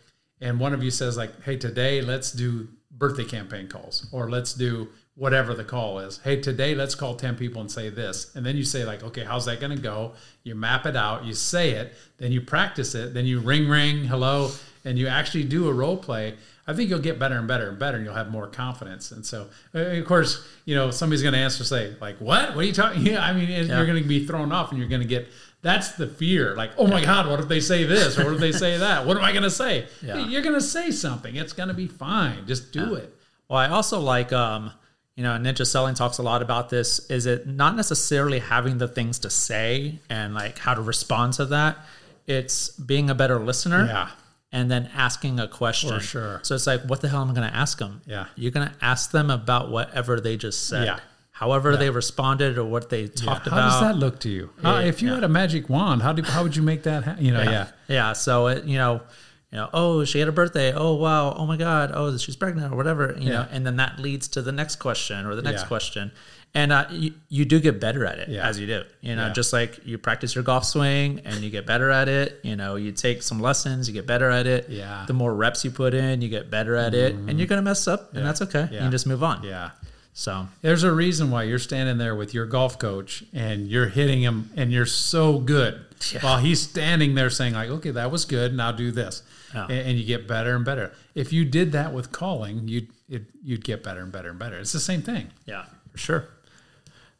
and 0.40 0.58
one 0.58 0.74
of 0.74 0.82
you 0.82 0.90
says 0.90 1.16
like, 1.16 1.42
"Hey, 1.42 1.56
today 1.56 2.00
let's 2.00 2.32
do 2.32 2.68
birthday 2.90 3.24
campaign 3.24 3.68
calls, 3.68 4.06
or 4.12 4.30
let's 4.30 4.54
do 4.54 4.88
whatever 5.16 5.54
the 5.54 5.64
call 5.64 6.00
is. 6.00 6.18
Hey, 6.18 6.40
today 6.40 6.74
let's 6.74 6.94
call 6.94 7.14
ten 7.14 7.36
people 7.36 7.60
and 7.60 7.70
say 7.70 7.88
this," 7.88 8.34
and 8.34 8.44
then 8.44 8.56
you 8.56 8.64
say 8.64 8.84
like, 8.84 9.02
"Okay, 9.02 9.24
how's 9.24 9.46
that 9.46 9.60
going 9.60 9.76
to 9.76 9.82
go?" 9.82 10.12
You 10.42 10.54
map 10.54 10.86
it 10.86 10.96
out, 10.96 11.24
you 11.24 11.34
say 11.34 11.70
it, 11.70 11.94
then 12.18 12.32
you 12.32 12.40
practice 12.40 12.94
it, 12.94 13.14
then 13.14 13.24
you 13.24 13.40
ring 13.40 13.68
ring 13.68 14.04
hello, 14.04 14.50
and 14.84 14.98
you 14.98 15.06
actually 15.06 15.44
do 15.44 15.68
a 15.68 15.72
role 15.72 15.96
play. 15.96 16.34
I 16.66 16.72
think 16.72 16.88
you'll 16.88 16.98
get 17.00 17.18
better 17.18 17.36
and 17.36 17.46
better 17.46 17.68
and 17.68 17.78
better, 17.78 17.98
and 17.98 18.06
you'll 18.06 18.14
have 18.14 18.30
more 18.30 18.46
confidence. 18.46 19.12
And 19.12 19.24
so, 19.24 19.48
uh, 19.74 19.80
of 19.80 20.06
course, 20.06 20.46
you 20.64 20.74
know 20.74 20.90
somebody's 20.90 21.22
going 21.22 21.34
to 21.34 21.40
answer 21.40 21.62
say 21.62 21.94
like, 22.00 22.16
"What? 22.18 22.54
What 22.54 22.64
are 22.64 22.66
you 22.66 22.72
talking?" 22.72 23.02
Yeah, 23.06 23.24
I 23.24 23.32
mean, 23.32 23.48
you're 23.48 23.86
going 23.86 24.02
to 24.02 24.08
be 24.08 24.26
thrown 24.26 24.50
off, 24.50 24.70
and 24.70 24.78
you're 24.78 24.88
going 24.88 25.02
to 25.02 25.06
get 25.06 25.28
that's 25.64 25.92
the 25.92 26.06
fear. 26.06 26.54
Like, 26.54 26.72
oh 26.76 26.86
my 26.86 27.02
God, 27.02 27.26
what 27.26 27.40
if 27.40 27.48
they 27.48 27.58
say 27.58 27.84
this? 27.84 28.18
Or 28.18 28.26
what 28.26 28.34
if 28.34 28.40
they 28.40 28.52
say 28.52 28.76
that? 28.86 29.06
What 29.06 29.16
am 29.16 29.24
I 29.24 29.32
going 29.32 29.44
to 29.44 29.50
say? 29.50 29.88
Yeah. 30.02 30.18
You're 30.18 30.42
going 30.42 30.54
to 30.54 30.60
say 30.60 30.90
something. 30.90 31.34
It's 31.34 31.54
going 31.54 31.68
to 31.68 31.74
be 31.74 31.88
fine. 31.88 32.46
Just 32.46 32.70
do 32.70 32.94
it. 32.94 33.16
Well, 33.48 33.58
I 33.58 33.68
also 33.68 33.98
like, 33.98 34.30
um, 34.30 34.72
you 35.16 35.22
know, 35.22 35.30
Ninja 35.30 35.66
Selling 35.66 35.94
talks 35.94 36.18
a 36.18 36.22
lot 36.22 36.42
about 36.42 36.68
this. 36.68 37.10
Is 37.10 37.24
it 37.24 37.46
not 37.46 37.76
necessarily 37.76 38.40
having 38.40 38.76
the 38.76 38.88
things 38.88 39.18
to 39.20 39.30
say 39.30 40.00
and 40.10 40.34
like 40.34 40.58
how 40.58 40.74
to 40.74 40.82
respond 40.82 41.32
to 41.34 41.46
that? 41.46 41.78
It's 42.26 42.68
being 42.68 43.08
a 43.08 43.14
better 43.14 43.38
listener. 43.38 43.86
Yeah. 43.86 44.10
And 44.52 44.70
then 44.70 44.90
asking 44.94 45.40
a 45.40 45.48
question. 45.48 45.98
For 45.98 46.00
sure. 46.00 46.40
So 46.42 46.54
it's 46.54 46.66
like, 46.66 46.82
what 46.82 47.00
the 47.00 47.08
hell 47.08 47.22
am 47.22 47.30
I 47.30 47.34
going 47.34 47.50
to 47.50 47.56
ask 47.56 47.78
them? 47.78 48.02
Yeah. 48.06 48.26
You're 48.36 48.52
going 48.52 48.68
to 48.68 48.74
ask 48.82 49.10
them 49.10 49.30
about 49.30 49.70
whatever 49.70 50.20
they 50.20 50.36
just 50.36 50.68
said. 50.68 50.84
Yeah. 50.86 51.00
However 51.44 51.76
they 51.76 51.90
responded 51.90 52.56
or 52.58 52.64
what 52.64 52.88
they 52.88 53.06
talked 53.08 53.46
how 53.48 53.52
about. 53.52 53.70
How 53.70 53.70
does 53.70 53.80
that 53.88 53.96
look 54.04 54.16
to 54.20 54.28
you? 54.30 54.44
How- 54.62 54.78
Yeah, 54.78 54.86
if 54.92 55.02
you 55.02 55.08
yeah. 55.08 55.14
had 55.16 55.24
a 55.24 55.28
magic 55.40 55.68
wand, 55.68 55.98
how 56.02 56.12
do 56.16 56.22
how 56.22 56.42
would 56.44 56.56
you 56.56 56.62
make 56.72 56.82
that? 56.84 57.00
Ha- 57.04 57.16
you 57.26 57.32
know, 57.34 57.42
yeah. 57.42 57.66
Yeah. 57.88 58.12
So 58.14 58.46
it, 58.52 58.64
you 58.64 58.78
know, 58.82 58.92
you 59.50 59.58
know, 59.58 59.68
oh, 59.72 60.04
she 60.04 60.18
had 60.20 60.28
a 60.28 60.32
birthday. 60.32 60.72
Oh, 60.72 60.94
wow. 60.94 61.34
Oh 61.38 61.46
my 61.52 61.56
God. 61.56 61.90
Oh, 61.94 62.16
she's 62.16 62.34
pregnant 62.44 62.72
or 62.72 62.76
whatever. 62.76 63.04
You 63.24 63.30
know, 63.34 63.46
and 63.54 63.60
then 63.66 63.76
that 63.76 63.92
leads 64.00 64.26
to 64.28 64.42
the 64.42 64.52
next 64.52 64.76
question 64.86 65.26
or 65.26 65.34
the 65.36 65.42
next 65.50 65.62
Yeah. 65.62 65.68
question. 65.74 66.12
And 66.56 66.72
uh, 66.72 66.86
you, 66.90 67.10
you 67.28 67.44
do 67.44 67.58
get 67.60 67.80
better 67.80 68.02
at 68.06 68.18
it 68.22 68.28
Yeah. 68.28 68.48
as 68.48 68.58
you 68.60 68.66
do. 68.66 68.80
You 69.00 69.14
know, 69.16 69.26
Yeah. 69.26 69.32
just 69.40 69.52
like 69.52 69.72
you 69.84 69.98
practice 69.98 70.34
your 70.36 70.44
golf 70.44 70.64
swing 70.64 71.20
and 71.24 71.36
you 71.44 71.50
get 71.50 71.66
better 71.66 71.90
at 71.90 72.08
it. 72.08 72.28
You 72.42 72.56
know, 72.60 72.76
you 72.84 72.90
take 72.92 73.22
some 73.22 73.38
lessons, 73.48 73.86
you 73.88 73.92
get 74.00 74.06
better 74.06 74.30
at 74.38 74.46
it. 74.46 74.62
Yeah. 74.68 74.84
Mm-hmm. 74.86 75.06
The 75.10 75.16
more 75.22 75.32
reps 75.44 75.64
you 75.64 75.70
put 75.72 75.92
in, 75.94 76.20
you 76.22 76.28
get 76.38 76.50
better 76.50 76.74
at 76.76 76.94
it. 76.94 77.10
And 77.14 77.38
you're 77.38 77.48
going 77.52 77.58
to 77.64 77.68
mess 77.70 77.86
up, 77.88 78.14
and 78.16 78.24
that's 78.24 78.40
okay. 78.42 78.68
You 78.72 78.78
can 78.78 78.90
just 78.92 79.06
move 79.06 79.22
on. 79.22 79.42
Yeah. 79.42 79.70
So 80.16 80.46
There's 80.62 80.84
a 80.84 80.92
reason 80.92 81.30
why 81.32 81.42
you're 81.42 81.58
standing 81.58 81.98
there 81.98 82.14
with 82.14 82.32
your 82.34 82.46
golf 82.46 82.78
coach 82.78 83.24
and 83.32 83.66
you're 83.66 83.88
hitting 83.88 84.22
him 84.22 84.48
and 84.56 84.72
you're 84.72 84.86
so 84.86 85.40
good 85.40 85.84
Yeah. 86.12 86.20
while 86.22 86.38
he's 86.38 86.60
standing 86.62 87.16
there 87.16 87.30
saying 87.30 87.54
like, 87.54 87.68
okay, 87.68 87.90
that 87.90 88.12
was 88.12 88.24
good. 88.24 88.54
Now 88.54 88.70
do 88.70 88.92
this. 88.92 89.22
Yeah. 89.52 89.64
And, 89.64 89.72
and 89.88 89.98
you 89.98 90.04
get 90.06 90.28
better 90.28 90.54
and 90.54 90.64
better. 90.64 90.92
If 91.16 91.32
you 91.32 91.44
did 91.44 91.72
that 91.72 91.92
with 91.92 92.12
calling, 92.12 92.68
you'd, 92.68 92.90
it, 93.08 93.24
you'd 93.42 93.64
get 93.64 93.82
better 93.82 94.02
and 94.02 94.12
better 94.12 94.30
and 94.30 94.38
better. 94.38 94.56
It's 94.58 94.72
the 94.72 94.78
same 94.80 95.02
thing. 95.02 95.30
yeah, 95.46 95.64
for 95.90 95.98
sure. 95.98 96.28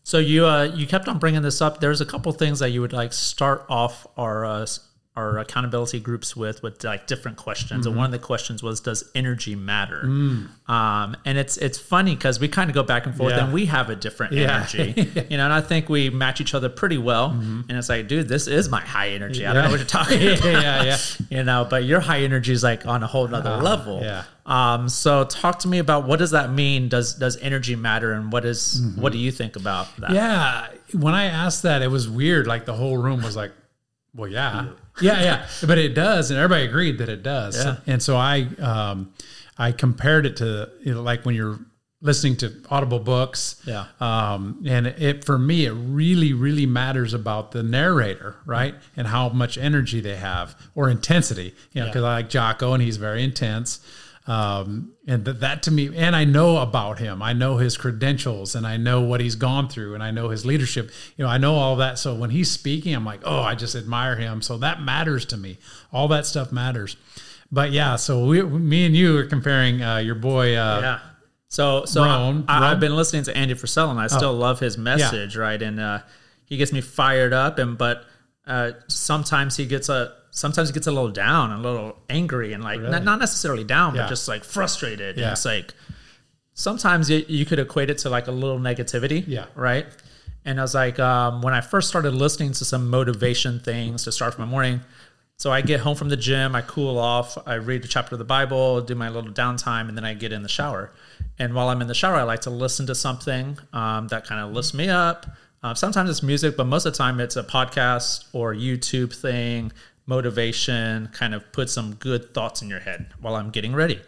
So 0.04 0.18
you 0.18 0.46
uh, 0.46 0.64
you 0.64 0.86
kept 0.86 1.08
on 1.08 1.18
bringing 1.18 1.40
this 1.42 1.60
up. 1.62 1.80
There's 1.80 2.00
a 2.02 2.04
couple 2.06 2.30
things 2.32 2.58
that 2.58 2.70
you 2.70 2.80
would 2.82 2.92
like 2.92 3.12
start 3.14 3.64
off 3.70 4.06
our 4.18 4.44
uh, 4.44 4.66
our 5.16 5.38
accountability 5.38 6.00
groups 6.00 6.34
with 6.34 6.62
with 6.62 6.82
like 6.82 7.06
different 7.06 7.36
questions. 7.36 7.86
And 7.86 7.92
mm-hmm. 7.92 7.98
one 7.98 8.06
of 8.06 8.12
the 8.12 8.18
questions 8.18 8.62
was, 8.62 8.80
"Does 8.80 9.10
energy 9.14 9.54
matter?" 9.54 10.02
Mm. 10.04 10.48
Um, 10.68 11.16
and 11.24 11.38
it's 11.38 11.56
it's 11.56 11.78
funny 11.78 12.16
because 12.16 12.40
we 12.40 12.48
kind 12.48 12.68
of 12.68 12.74
go 12.74 12.82
back 12.82 13.06
and 13.06 13.14
forth, 13.16 13.32
Yeah. 13.32 13.44
and 13.44 13.52
we 13.52 13.66
have 13.66 13.90
a 13.90 13.96
different 13.96 14.32
Yeah. 14.32 14.66
energy, 14.74 14.94
you 15.30 15.36
know. 15.36 15.44
And 15.44 15.52
I 15.52 15.60
think 15.60 15.88
we 15.88 16.10
match 16.10 16.40
each 16.40 16.52
other 16.54 16.68
pretty 16.68 16.98
well. 16.98 17.30
Mm-hmm. 17.30 17.60
And 17.68 17.78
it's 17.78 17.88
like, 17.88 18.08
dude, 18.08 18.28
this 18.28 18.48
is 18.48 18.68
my 18.68 18.80
high 18.80 19.10
energy. 19.10 19.46
I 19.46 19.52
don't 19.52 19.64
know 19.64 19.70
what 19.70 19.78
you're 19.78 19.86
talking 19.86 20.20
yeah, 20.22 20.32
about. 20.34 20.44
yeah, 20.44 20.82
yeah. 20.84 20.96
you 21.30 21.44
know 21.44 21.66
but 21.68 21.84
your 21.84 22.00
high 22.00 22.20
energy 22.20 22.52
is 22.52 22.62
like 22.62 22.84
on 22.86 23.02
a 23.02 23.06
whole 23.06 23.28
nother 23.28 23.50
ah, 23.50 23.58
level 23.58 24.00
yeah. 24.02 24.24
um 24.46 24.88
so 24.88 25.24
talk 25.24 25.58
to 25.60 25.68
me 25.68 25.78
about 25.78 26.06
what 26.06 26.18
does 26.18 26.30
that 26.32 26.50
mean 26.52 26.88
does 26.88 27.14
does 27.14 27.36
energy 27.38 27.76
matter 27.76 28.12
and 28.12 28.32
what 28.32 28.44
is- 28.44 28.80
mm-hmm. 28.80 29.00
what 29.00 29.12
do 29.12 29.18
you 29.18 29.30
think 29.30 29.56
about 29.56 29.86
that 29.98 30.10
Yeah. 30.10 30.68
When 30.92 31.14
I 31.14 31.24
asked 31.24 31.62
that, 31.62 31.82
it 31.82 31.88
was 31.90 32.08
weird. 32.08 32.46
Like 32.46 32.66
the 32.66 32.74
whole 32.74 32.96
room 32.98 33.22
was 33.22 33.34
like, 33.36 33.52
well, 34.14 34.28
yeah. 34.28 34.66
Yeah, 35.00 35.22
yeah. 35.22 35.46
But 35.66 35.78
it 35.78 35.94
does. 35.94 36.30
And 36.30 36.38
everybody 36.38 36.64
agreed 36.66 36.98
that 36.98 37.08
it 37.08 37.22
does. 37.22 37.56
Yeah. 37.62 37.76
And 37.86 38.02
so 38.02 38.16
I 38.16 38.48
um 38.60 39.12
I 39.58 39.72
compared 39.72 40.26
it 40.26 40.36
to 40.38 40.70
you 40.82 40.94
know, 40.94 41.02
like 41.02 41.24
when 41.24 41.34
you're 41.34 41.58
listening 42.00 42.36
to 42.36 42.52
audible 42.70 42.98
books. 42.98 43.62
Yeah. 43.66 43.86
Um, 43.98 44.62
and 44.66 44.86
it 44.86 45.24
for 45.24 45.38
me, 45.38 45.64
it 45.64 45.72
really, 45.72 46.34
really 46.34 46.66
matters 46.66 47.14
about 47.14 47.52
the 47.52 47.62
narrator, 47.62 48.36
right? 48.44 48.74
And 48.96 49.06
how 49.06 49.30
much 49.30 49.56
energy 49.56 50.00
they 50.02 50.16
have 50.16 50.54
or 50.74 50.90
intensity. 50.90 51.54
You 51.72 51.80
know, 51.80 51.86
Yeah. 51.86 51.90
because 51.92 52.04
I 52.04 52.12
like 52.16 52.28
Jocko 52.28 52.74
and 52.74 52.82
he's 52.82 52.98
very 52.98 53.24
intense. 53.24 53.80
Um, 54.26 54.94
and 55.06 55.24
th- 55.24 55.38
that 55.38 55.62
to 55.64 55.70
me, 55.70 55.94
and 55.94 56.16
I 56.16 56.24
know 56.24 56.58
about 56.58 56.98
him. 56.98 57.22
I 57.22 57.34
know 57.34 57.58
his 57.58 57.76
credentials, 57.76 58.54
and 58.54 58.66
I 58.66 58.78
know 58.78 59.02
what 59.02 59.20
he's 59.20 59.34
gone 59.34 59.68
through, 59.68 59.94
and 59.94 60.02
I 60.02 60.10
know 60.10 60.30
his 60.30 60.46
leadership. 60.46 60.90
You 61.16 61.24
know, 61.24 61.30
I 61.30 61.36
know 61.38 61.54
all 61.56 61.76
that. 61.76 61.98
So 61.98 62.14
when 62.14 62.30
he's 62.30 62.50
speaking, 62.50 62.94
I'm 62.94 63.04
like, 63.04 63.20
oh, 63.24 63.40
I 63.42 63.54
just 63.54 63.74
admire 63.74 64.16
him. 64.16 64.40
So 64.40 64.56
that 64.58 64.80
matters 64.80 65.26
to 65.26 65.36
me. 65.36 65.58
All 65.92 66.08
that 66.08 66.24
stuff 66.24 66.52
matters. 66.52 66.96
But 67.52 67.72
yeah, 67.72 67.96
so 67.96 68.24
we, 68.24 68.42
me 68.42 68.86
and 68.86 68.96
you 68.96 69.18
are 69.18 69.26
comparing 69.26 69.82
uh, 69.82 69.98
your 69.98 70.14
boy. 70.14 70.56
Uh, 70.56 70.80
yeah 70.80 70.98
so 71.54 71.84
so 71.84 72.02
Rohn, 72.04 72.44
I, 72.48 72.72
i've 72.72 72.80
been 72.80 72.96
listening 72.96 73.22
to 73.24 73.36
andy 73.36 73.54
Frisella 73.54 73.90
and 73.90 74.00
i 74.00 74.08
still 74.08 74.32
love 74.32 74.58
his 74.58 74.76
message 74.76 75.36
right 75.36 75.60
and 75.60 75.78
uh 75.78 76.00
he 76.46 76.56
gets 76.56 76.72
me 76.72 76.80
fired 76.80 77.32
up 77.32 77.58
and 77.58 77.78
but 77.78 78.04
uh 78.46 78.72
sometimes 78.88 79.56
he 79.56 79.66
gets 79.66 79.88
a 79.88 80.12
sometimes 80.30 80.68
he 80.68 80.72
gets 80.74 80.86
a 80.86 80.92
little 80.92 81.10
down 81.10 81.50
and 81.52 81.64
a 81.64 81.68
little 81.68 81.96
angry 82.10 82.52
and 82.52 82.62
like 82.64 82.80
not, 82.80 83.04
not 83.04 83.18
necessarily 83.20 83.64
down 83.64 83.94
Yeah. 83.94 84.02
but 84.02 84.08
just 84.08 84.26
like 84.28 84.44
frustrated 84.44 85.16
Yeah. 85.16 85.24
and 85.24 85.32
it's 85.32 85.44
like 85.44 85.72
sometimes 86.54 87.10
you, 87.10 87.24
you 87.28 87.44
could 87.44 87.58
equate 87.58 87.90
it 87.90 87.98
to 87.98 88.10
like 88.10 88.26
a 88.28 88.32
little 88.32 88.58
negativity. 88.58 89.24
Yeah. 89.26 89.46
Right. 89.54 89.86
And 90.44 90.58
I 90.58 90.62
was 90.62 90.74
like, 90.74 90.98
um, 90.98 91.40
when 91.42 91.54
I 91.54 91.60
first 91.62 91.88
started 91.88 92.12
listening 92.14 92.52
to 92.52 92.64
some 92.64 92.90
motivation 92.90 93.60
things 93.60 94.04
to 94.04 94.12
start 94.12 94.34
from 94.34 94.44
my 94.44 94.50
morning, 94.50 94.80
so 95.36 95.50
I 95.50 95.62
get 95.62 95.80
home 95.80 95.96
from 95.96 96.10
the 96.10 96.16
gym, 96.16 96.54
I 96.54 96.60
cool 96.60 96.98
off, 96.98 97.36
I 97.46 97.54
read 97.54 97.84
a 97.84 97.88
chapter 97.88 98.14
of 98.14 98.18
the 98.20 98.24
Bible, 98.24 98.80
do 98.82 98.94
my 98.94 99.08
little 99.08 99.32
downtime, 99.32 99.88
and 99.88 99.96
then 99.96 100.04
I 100.04 100.14
get 100.14 100.32
in 100.32 100.42
the 100.42 100.48
shower. 100.48 100.92
And 101.38 101.54
while 101.54 101.70
I'm 101.70 101.80
in 101.80 101.88
the 101.88 101.94
shower, 101.94 102.16
I 102.16 102.22
like 102.22 102.42
to 102.42 102.50
listen 102.50 102.86
to 102.86 102.94
something 102.94 103.58
um, 103.72 104.08
that 104.08 104.26
kind 104.26 104.40
of 104.40 104.52
lifts 104.52 104.74
me 104.74 104.88
up. 104.90 105.26
Uh, 105.64 105.72
sometimes 105.72 106.10
it's 106.10 106.22
music, 106.22 106.58
but 106.58 106.66
most 106.66 106.84
of 106.84 106.92
the 106.92 106.98
time 106.98 107.18
it's 107.20 107.36
a 107.36 107.42
podcast 107.42 108.26
or 108.34 108.52
YouTube 108.52 109.14
thing, 109.18 109.72
motivation, 110.04 111.08
kind 111.14 111.34
of 111.34 111.50
put 111.52 111.70
some 111.70 111.94
good 111.94 112.34
thoughts 112.34 112.60
in 112.60 112.68
your 112.68 112.80
head 112.80 113.06
while 113.18 113.34
I'm 113.34 113.48
getting 113.48 113.74
ready. 113.74 113.98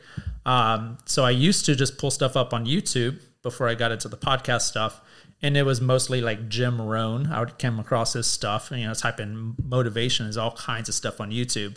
Um, 0.45 0.99
so 1.07 1.25
I 1.25 1.31
used 1.31 1.65
to 1.65 1.75
just 1.75 1.97
pull 1.97 2.11
stuff 2.11 2.37
up 2.37 2.53
on 2.53 2.67
YouTube 2.67 3.21
before 3.43 3.69
I 3.69 3.75
got 3.75 3.91
into 3.91 4.07
the 4.07 4.19
podcast 4.19 4.63
stuff. 4.63 5.01
And 5.41 5.57
it 5.57 5.63
was 5.63 5.81
mostly 5.81 6.21
like 6.21 6.51
Jim 6.51 6.79
Rohn. 6.79 7.33
I 7.33 7.41
would 7.41 7.59
come 7.59 7.81
across 7.81 8.13
his 8.13 8.27
stuff, 8.27 8.71
and, 8.71 8.81
you 8.83 8.87
know, 8.87 8.93
type 8.93 9.19
in 9.19 9.55
motivation. 9.65 10.27
There's 10.27 10.37
all 10.37 10.53
kinds 10.53 10.91
of 10.91 10.95
stuff 10.95 11.23
on 11.23 11.31
YouTube. 11.31 11.77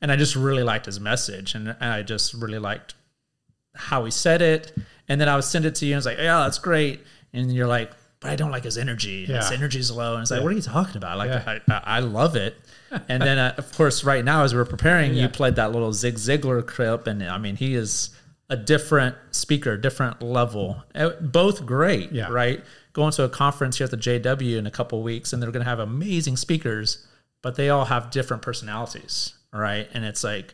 And 0.00 0.10
I 0.10 0.16
just 0.16 0.34
really 0.34 0.64
liked 0.64 0.86
his 0.86 0.98
message. 0.98 1.54
And, 1.54 1.68
and 1.68 1.92
I 1.92 2.02
just 2.02 2.34
really 2.34 2.58
liked 2.58 2.94
how 3.76 4.04
he 4.04 4.10
said 4.10 4.42
it. 4.42 4.72
And 5.08 5.20
then 5.20 5.28
I 5.28 5.36
would 5.36 5.44
send 5.44 5.66
it 5.66 5.76
to 5.76 5.86
you 5.86 5.94
and 5.94 5.98
it's 5.98 6.06
like, 6.06 6.18
yeah, 6.18 6.40
that's 6.40 6.58
great. 6.58 7.00
And 7.32 7.54
you're 7.54 7.68
like, 7.68 7.92
but 8.20 8.30
I 8.30 8.36
don't 8.36 8.50
like 8.50 8.64
his 8.64 8.76
energy. 8.78 9.24
His 9.26 9.50
Yeah. 9.50 9.56
energy's 9.56 9.90
low. 9.90 10.14
And 10.14 10.22
it's 10.22 10.30
like, 10.30 10.42
what 10.42 10.52
are 10.52 10.56
you 10.56 10.62
talking 10.62 10.96
about? 10.96 11.18
Like. 11.18 11.30
I, 11.30 11.60
I, 11.68 11.82
I 11.84 11.98
love 12.00 12.36
it. 12.36 12.56
And 13.08 13.22
then, 13.22 13.38
uh, 13.38 13.54
of 13.56 13.72
course, 13.76 14.02
right 14.04 14.24
now, 14.24 14.42
as 14.44 14.54
we're 14.54 14.64
preparing, 14.64 15.14
you 15.14 15.28
played 15.28 15.56
that 15.56 15.72
little 15.72 15.92
Zig 15.92 16.16
Ziglar 16.16 16.66
clip. 16.66 17.06
And 17.06 17.22
I 17.22 17.38
mean, 17.38 17.56
he 17.56 17.74
is 17.74 18.10
a 18.48 18.56
different 18.56 19.14
speaker, 19.30 19.76
different 19.76 20.20
level. 20.22 20.82
Uh, 20.94 21.10
Both 21.20 21.64
great, 21.64 22.10
Yeah. 22.12 22.28
right? 22.30 22.62
Going 22.92 23.12
to 23.12 23.22
a 23.22 23.28
conference 23.28 23.78
here 23.78 23.84
at 23.84 23.92
the 23.92 23.96
JW 23.96 24.58
in 24.58 24.66
a 24.66 24.70
couple 24.72 24.98
of 24.98 25.04
weeks, 25.04 25.32
and 25.32 25.40
they're 25.40 25.52
going 25.52 25.64
to 25.64 25.68
have 25.70 25.78
amazing 25.78 26.36
speakers, 26.36 27.06
but 27.42 27.54
they 27.54 27.70
all 27.70 27.84
have 27.84 28.10
different 28.10 28.42
personalities, 28.42 29.34
right? 29.52 29.88
And 29.94 30.04
it's 30.04 30.24
like, 30.24 30.52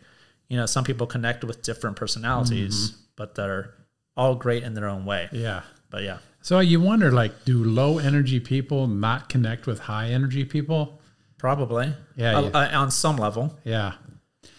you 0.49 0.59
know, 0.59 0.67
some 0.67 0.85
people 0.85 1.07
connect 1.07 1.43
with 1.43 1.63
different 1.63 1.97
personalities, 1.97 2.93
but 3.17 3.35
they're 3.35 3.73
all 4.15 4.35
great 4.35 4.63
in 4.63 4.75
their 4.75 4.87
own 4.89 5.07
way. 5.07 5.29
Yeah. 5.33 5.63
But 5.89 6.03
yeah, 6.03 6.19
So 6.47 6.61
you 6.61 6.81
wonder, 6.81 7.11
like, 7.11 7.45
do 7.45 7.65
low 7.65 7.99
energy 7.99 8.39
people 8.39 8.87
not 8.87 9.29
connect 9.29 9.67
with 9.67 9.81
high 9.81 10.11
energy 10.11 10.45
people? 10.45 11.01
probably. 11.39 11.93
Yeah, 12.15 12.37
Uh, 12.39 12.43
yeah. 12.43 12.49
uh, 12.79 12.81
on 12.83 12.91
some 12.93 13.17
level, 13.17 13.59
Yeah. 13.65 13.95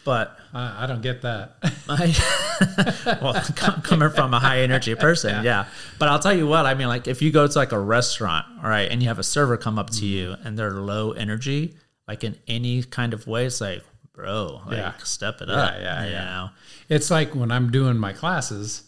but 0.04 0.38
I, 0.54 0.84
I 0.84 0.86
don't 0.86 1.02
get 1.02 1.22
that. 1.22 1.56
I, 1.90 3.18
well, 3.22 3.34
com- 3.56 3.82
coming 3.84 4.10
from 4.10 4.34
a 4.34 4.40
high 4.40 4.60
energy 4.60 4.96
person, 4.96 5.46
yeah. 5.46 5.68
But 5.98 6.10
I'll 6.10 6.20
tell 6.20 6.34
you 6.38 6.46
what, 6.46 6.66
I 6.66 6.74
mean, 6.74 6.90
like 6.90 7.08
if 7.08 7.22
you 7.22 7.32
go 7.32 7.48
to 7.48 7.58
like 7.58 7.72
a 7.72 7.80
restaurant, 7.80 8.46
all 8.62 8.70
right, 8.70 8.92
and 8.92 9.02
you 9.02 9.08
have 9.08 9.18
a 9.18 9.24
server 9.24 9.56
come 9.56 9.80
up 9.80 9.90
to 9.92 10.06
you 10.06 10.36
and 10.44 10.60
they're 10.60 10.72
low 10.74 11.14
energy, 11.14 11.76
like 12.06 12.26
in 12.26 12.36
any 12.50 12.84
kind 12.84 13.14
of 13.14 13.26
way, 13.28 13.46
it's 13.46 13.62
like, 13.62 13.82
bro, 14.14 14.62
like 14.68 14.78
Yeah. 14.78 14.94
step 15.04 15.42
it 15.42 15.50
up. 15.50 15.74
yeah, 15.80 16.04
you 16.06 16.12
yeah. 16.12 16.26
know? 16.26 16.50
it's 16.90 17.10
like 17.10 17.34
when 17.34 17.50
I'm 17.50 17.72
doing 17.72 17.98
my 17.98 18.12
classes, 18.12 18.84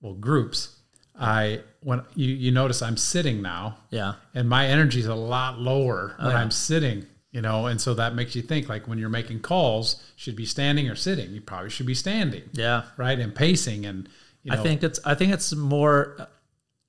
well, 0.00 0.14
groups, 0.14 0.77
I, 1.18 1.60
when 1.82 2.02
you, 2.14 2.32
you 2.34 2.50
notice 2.52 2.80
I'm 2.82 2.96
sitting 2.96 3.42
now 3.42 3.78
Yeah. 3.90 4.14
and 4.34 4.48
my 4.48 4.66
energy 4.66 5.00
is 5.00 5.06
a 5.06 5.14
lot 5.14 5.58
lower 5.58 6.14
when 6.20 6.30
yeah. 6.30 6.36
I'm 6.38 6.50
sitting, 6.50 7.06
you 7.32 7.40
know, 7.42 7.66
and 7.66 7.80
so 7.80 7.94
that 7.94 8.14
makes 8.14 8.36
you 8.36 8.42
think 8.42 8.68
like 8.68 8.86
when 8.86 8.98
you're 8.98 9.08
making 9.08 9.40
calls, 9.40 10.02
should 10.16 10.36
be 10.36 10.46
standing 10.46 10.88
or 10.88 10.94
sitting. 10.94 11.30
You 11.32 11.40
probably 11.40 11.70
should 11.70 11.86
be 11.86 11.94
standing, 11.94 12.44
Yeah. 12.52 12.82
right? 12.96 13.18
And 13.18 13.34
pacing 13.34 13.84
and, 13.86 14.08
you 14.44 14.52
know, 14.52 14.60
I 14.60 14.62
think 14.62 14.82
it's 14.84 15.00
I 15.04 15.14
think 15.14 15.32
it's 15.32 15.52
more 15.54 16.28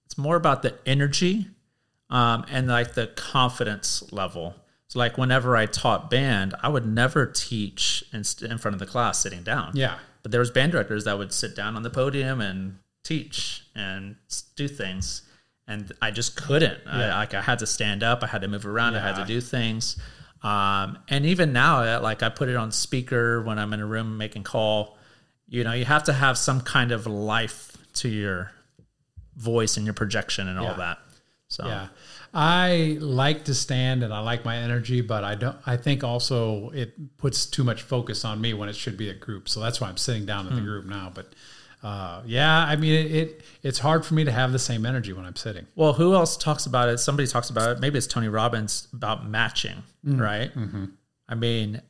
it's 0.05 0.17
more 0.17 0.35
about 0.35 0.61
the 0.61 0.75
energy 0.85 1.47
um, 2.09 2.45
and 2.49 2.67
like 2.67 2.93
the 2.93 3.07
confidence 3.07 4.11
level. 4.11 4.55
So 4.87 4.97
like 4.99 5.17
whenever 5.17 5.55
I 5.55 5.65
taught 5.67 6.09
band, 6.09 6.55
I 6.63 6.69
would 6.69 6.85
never 6.87 7.25
teach 7.25 8.03
in, 8.11 8.23
in 8.49 8.57
front 8.57 8.73
of 8.73 8.79
the 8.79 8.85
class 8.87 9.19
sitting 9.19 9.43
down. 9.43 9.71
yeah, 9.75 9.99
But 10.23 10.31
there 10.31 10.39
was 10.39 10.49
band 10.51 10.71
directors 10.71 11.03
that 11.05 11.17
would 11.17 11.31
sit 11.31 11.55
down 11.55 11.75
on 11.75 11.83
the 11.83 11.89
podium 11.91 12.41
and 12.41 12.79
teach 13.09 13.63
and 13.75 14.15
do 14.55 14.67
things, 14.67 15.23
and 15.67 15.91
I 16.01 16.09
just 16.11 16.35
couldn't. 16.35 16.79
I, 16.87 17.09
like 17.21 17.33
I 17.33 17.41
had 17.41 17.59
to 17.59 17.67
stand 17.67 18.01
up, 18.03 18.23
I 18.23 18.27
had 18.27 18.41
to 18.41 18.47
move 18.47 18.65
around, 18.65 18.95
I 18.95 18.99
had 19.09 19.15
to 19.15 19.25
do 19.25 19.41
things. 19.41 19.97
Um, 20.41 20.97
and 21.09 21.25
even 21.25 21.51
now, 21.51 21.99
like 22.01 22.23
I 22.23 22.29
put 22.29 22.47
it 22.49 22.55
on 22.55 22.71
speaker 22.71 23.41
when 23.43 23.57
I'm 23.59 23.73
in 23.73 23.79
a 23.81 23.85
room 23.85 24.17
making 24.17 24.43
call. 24.43 24.97
You 25.49 25.63
know, 25.65 25.73
you 25.73 25.85
have 25.85 26.03
to 26.05 26.13
have 26.13 26.37
some 26.37 26.61
kind 26.61 26.91
of 26.91 27.07
life 27.07 27.75
to 28.01 28.07
your 28.07 28.51
voice 29.35 29.77
and 29.77 29.85
your 29.85 29.95
projection 29.95 30.47
and 30.47 30.57
all 30.59 30.65
Yeah. 30.71 30.73
that. 30.85 30.97
So 31.47 31.65
Yeah. 31.67 31.87
I 32.33 32.97
like 33.01 33.45
to 33.45 33.53
stand 33.55 34.03
and 34.03 34.13
I 34.13 34.19
like 34.19 34.45
my 34.45 34.55
energy, 34.57 35.01
but 35.01 35.23
I 35.23 35.33
don't 35.35 35.57
I 35.65 35.75
think 35.77 36.03
also 36.03 36.69
it 36.69 37.17
puts 37.17 37.45
too 37.45 37.63
much 37.63 37.81
focus 37.81 38.23
on 38.23 38.39
me 38.39 38.53
when 38.53 38.69
it 38.69 38.75
should 38.75 38.97
be 38.97 39.09
a 39.09 39.15
group. 39.15 39.49
So 39.49 39.59
that's 39.59 39.81
why 39.81 39.87
I'm 39.89 39.97
sitting 39.97 40.25
down 40.25 40.45
Hmm. 40.45 40.51
in 40.51 40.55
the 40.59 40.61
group 40.71 40.85
now. 40.85 41.11
But 41.13 41.33
uh, 41.81 42.21
yeah, 42.25 42.65
I 42.65 42.75
mean 42.75 42.93
it, 42.93 43.11
it 43.11 43.41
it's 43.63 43.79
hard 43.79 44.05
for 44.05 44.13
me 44.13 44.25
to 44.25 44.31
have 44.31 44.51
the 44.51 44.59
same 44.59 44.85
energy 44.85 45.13
when 45.13 45.25
I'm 45.25 45.35
sitting. 45.35 45.65
Well, 45.75 45.93
who 45.93 46.13
else 46.13 46.35
talks 46.35 46.65
about 46.65 46.89
it? 46.89 46.97
Somebody 46.97 47.27
talks 47.27 47.49
about 47.49 47.71
it. 47.71 47.79
Maybe 47.79 47.97
it's 47.97 48.07
Tony 48.07 48.27
Robbins 48.27 48.87
about 48.91 49.27
matching, 49.27 49.83
mm-hmm. 50.05 50.21
right? 50.21 50.53
Mm-hmm. 50.53 50.85
I 51.29 51.35
mean, 51.35 51.81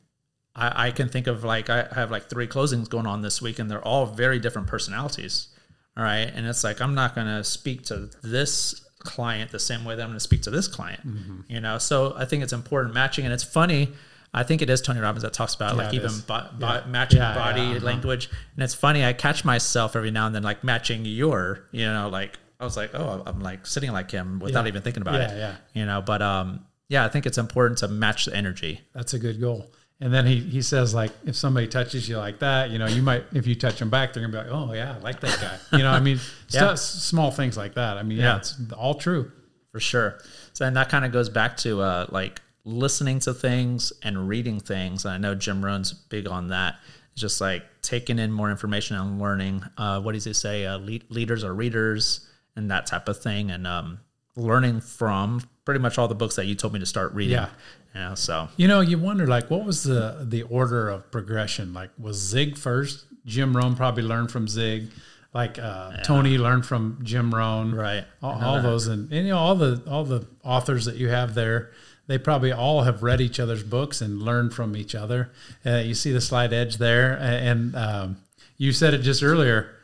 I, 0.54 0.86
I 0.86 0.90
can 0.92 1.08
think 1.08 1.26
of 1.26 1.42
like 1.42 1.70
I 1.70 1.88
have 1.92 2.10
like 2.10 2.30
three 2.30 2.46
closings 2.46 2.88
going 2.88 3.06
on 3.06 3.22
this 3.22 3.42
week, 3.42 3.58
and 3.58 3.70
they're 3.70 3.84
all 3.84 4.06
very 4.06 4.38
different 4.38 4.68
personalities. 4.68 5.48
All 5.96 6.04
right, 6.04 6.30
and 6.32 6.46
it's 6.46 6.62
like 6.62 6.80
I'm 6.80 6.94
not 6.94 7.16
going 7.16 7.26
to 7.26 7.42
speak 7.42 7.82
to 7.86 8.10
this 8.22 8.86
client 9.00 9.50
the 9.50 9.58
same 9.58 9.84
way 9.84 9.96
that 9.96 10.02
I'm 10.02 10.10
going 10.10 10.16
to 10.16 10.20
speak 10.20 10.42
to 10.42 10.50
this 10.50 10.68
client. 10.68 11.06
Mm-hmm. 11.06 11.40
You 11.48 11.60
know, 11.60 11.78
so 11.78 12.14
I 12.16 12.26
think 12.26 12.44
it's 12.44 12.52
important 12.52 12.94
matching, 12.94 13.24
and 13.24 13.34
it's 13.34 13.44
funny. 13.44 13.88
I 14.32 14.42
think 14.44 14.62
it 14.62 14.70
is 14.70 14.80
Tony 14.80 15.00
Robbins 15.00 15.22
that 15.22 15.32
talks 15.32 15.54
about 15.54 15.76
Yeah, 15.76 15.82
like 15.84 15.94
even 15.94 16.12
bo- 16.26 16.46
bo- 16.58 16.84
matching 16.86 17.18
body 17.20 17.62
uh-huh. 17.76 17.84
language, 17.84 18.28
and 18.54 18.62
it's 18.62 18.74
funny. 18.74 19.04
I 19.04 19.12
catch 19.12 19.44
myself 19.44 19.96
every 19.96 20.10
now 20.12 20.26
and 20.26 20.34
then 20.34 20.42
like 20.44 20.62
matching 20.62 21.04
your, 21.04 21.66
you 21.72 21.86
know, 21.86 22.08
like 22.08 22.38
I 22.60 22.64
was 22.64 22.76
like, 22.76 22.94
oh, 22.94 23.22
I'm 23.26 23.40
like 23.40 23.66
sitting 23.66 23.90
like 23.92 24.10
him 24.10 24.38
without 24.38 24.66
even 24.66 24.82
thinking 24.82 25.02
about 25.02 25.20
it. 25.20 25.30
yeah. 25.36 25.56
You 25.72 25.86
know, 25.86 26.00
but 26.00 26.22
um, 26.22 26.64
yeah, 26.88 27.04
I 27.04 27.08
think 27.08 27.26
it's 27.26 27.38
important 27.38 27.78
to 27.78 27.88
match 27.88 28.26
the 28.26 28.34
energy. 28.36 28.80
That's 28.94 29.14
a 29.14 29.18
good 29.18 29.40
goal. 29.40 29.70
And 30.02 30.14
then 30.14 30.26
he, 30.26 30.38
he 30.40 30.62
says 30.62 30.94
like 30.94 31.10
if 31.26 31.36
somebody 31.36 31.66
touches 31.66 32.08
you 32.08 32.16
like 32.16 32.38
that, 32.38 32.70
you 32.70 32.78
know, 32.78 32.86
you 32.86 33.02
might 33.02 33.24
if 33.34 33.46
you 33.46 33.54
touch 33.54 33.78
them 33.80 33.90
back, 33.90 34.12
they're 34.12 34.22
gonna 34.26 34.32
be 34.44 34.48
like, 34.50 34.56
oh 34.56 34.72
yeah, 34.72 34.94
I 34.94 34.98
like 35.00 35.20
that 35.20 35.38
guy. 35.40 35.76
You 35.76 35.82
know, 35.82 35.90
I 35.90 36.00
mean, 36.00 36.18
Yeah. 36.50 36.74
stuff, 36.74 36.78
small 36.78 37.30
things 37.30 37.56
like 37.56 37.74
that. 37.74 37.98
I 37.98 38.02
mean, 38.02 38.18
yeah, 38.18 38.24
Yeah. 38.24 38.36
it's 38.38 38.54
all 38.78 38.94
true. 38.94 39.32
for 39.72 39.80
sure. 39.80 40.18
So 40.52 40.64
and 40.66 40.76
that 40.76 40.88
kind 40.88 41.04
of 41.04 41.12
goes 41.12 41.28
back 41.28 41.56
to 41.58 41.80
uh, 41.82 42.06
like 42.10 42.40
listening 42.64 43.18
to 43.20 43.34
things 43.34 43.92
and 44.02 44.28
reading 44.28 44.60
things. 44.60 45.04
And 45.04 45.14
I 45.14 45.18
know 45.18 45.34
Jim 45.34 45.64
Rohn's 45.64 45.92
big 45.92 46.28
on 46.28 46.48
that. 46.48 46.76
Just 47.16 47.40
like 47.40 47.64
taking 47.82 48.18
in 48.18 48.30
more 48.32 48.50
information 48.50 48.96
and 48.96 49.20
learning. 49.20 49.62
Uh, 49.76 50.00
what 50.00 50.12
does 50.12 50.24
he 50.24 50.32
say? 50.32 50.64
Uh, 50.64 50.78
lead, 50.78 51.04
leaders 51.10 51.44
are 51.44 51.54
readers 51.54 52.26
and 52.56 52.70
that 52.70 52.86
type 52.86 53.08
of 53.08 53.20
thing. 53.20 53.50
And 53.50 53.66
um, 53.66 54.00
learning 54.36 54.80
from 54.80 55.42
pretty 55.64 55.80
much 55.80 55.98
all 55.98 56.08
the 56.08 56.14
books 56.14 56.36
that 56.36 56.46
you 56.46 56.54
told 56.54 56.72
me 56.72 56.80
to 56.80 56.86
start 56.86 57.12
reading. 57.14 57.34
Yeah. 57.34 57.48
You 57.94 58.00
know, 58.00 58.14
so 58.14 58.48
You 58.56 58.68
know, 58.68 58.80
you 58.80 58.98
wonder 58.98 59.26
like 59.26 59.50
what 59.50 59.64
was 59.64 59.82
the 59.82 60.24
the 60.28 60.42
order 60.42 60.88
of 60.88 61.10
progression? 61.10 61.74
Like 61.74 61.90
was 61.98 62.16
Zig 62.16 62.56
first? 62.56 63.06
Jim 63.26 63.56
Rohn 63.56 63.74
probably 63.76 64.02
learned 64.02 64.30
from 64.30 64.48
Zig. 64.48 64.90
Like 65.32 65.58
uh, 65.58 65.98
Tony 66.02 66.38
learned 66.38 66.66
from 66.66 67.00
Jim 67.02 67.32
Rohn. 67.32 67.72
Right. 67.74 68.04
All, 68.22 68.42
all 68.42 68.62
those 68.62 68.88
and, 68.88 69.12
and 69.12 69.26
you 69.26 69.32
know 69.32 69.38
all 69.38 69.54
the 69.54 69.82
all 69.88 70.04
the 70.04 70.26
authors 70.42 70.86
that 70.86 70.96
you 70.96 71.08
have 71.08 71.34
there, 71.34 71.70
they 72.10 72.18
probably 72.18 72.50
all 72.50 72.82
have 72.82 73.04
read 73.04 73.20
each 73.20 73.38
other's 73.38 73.62
books 73.62 74.00
and 74.00 74.20
learned 74.20 74.52
from 74.52 74.76
each 74.76 74.96
other. 74.96 75.30
Uh, 75.64 75.76
you 75.76 75.94
see 75.94 76.10
the 76.10 76.20
slight 76.20 76.52
edge 76.52 76.78
there, 76.78 77.16
and 77.20 77.76
um, 77.76 78.16
you 78.56 78.72
said 78.72 78.94
it 78.94 78.98
just 78.98 79.22
earlier. 79.22 79.76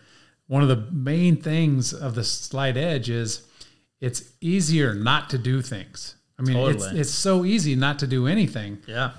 One 0.48 0.60
of 0.60 0.68
the 0.68 0.88
main 0.90 1.40
things 1.40 1.92
of 1.92 2.16
the 2.16 2.24
slight 2.24 2.76
edge 2.76 3.08
is 3.08 3.46
it's 4.00 4.24
easier 4.40 4.92
not 4.92 5.30
to 5.30 5.38
do 5.38 5.62
things. 5.62 6.16
I 6.36 6.42
mean, 6.42 6.56
it's, 6.56 6.82
Totally. 6.82 7.00
it's 7.00 7.10
so 7.10 7.44
easy 7.44 7.76
not 7.76 8.00
to 8.00 8.08
do 8.08 8.26
anything 8.26 8.78
yeah. 8.88 9.12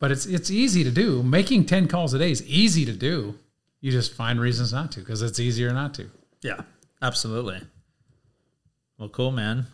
but 0.00 0.10
it's 0.10 0.26
it's 0.26 0.50
easy 0.50 0.82
to 0.82 0.90
do. 0.90 1.22
Making 1.22 1.66
ten 1.66 1.86
calls 1.86 2.14
a 2.14 2.18
day 2.18 2.32
is 2.32 2.44
easy 2.48 2.84
to 2.84 2.92
do. 2.92 3.38
You 3.80 3.92
just 3.92 4.12
find 4.12 4.40
reasons 4.40 4.72
not 4.72 4.90
to 4.92 5.00
because 5.00 5.22
it's 5.22 5.38
easier 5.38 5.72
not 5.72 5.94
to. 5.94 6.10
Yeah. 6.42 6.62
Absolutely. 7.00 7.60
Well, 8.98 9.08
cool, 9.08 9.30
man. 9.30 9.66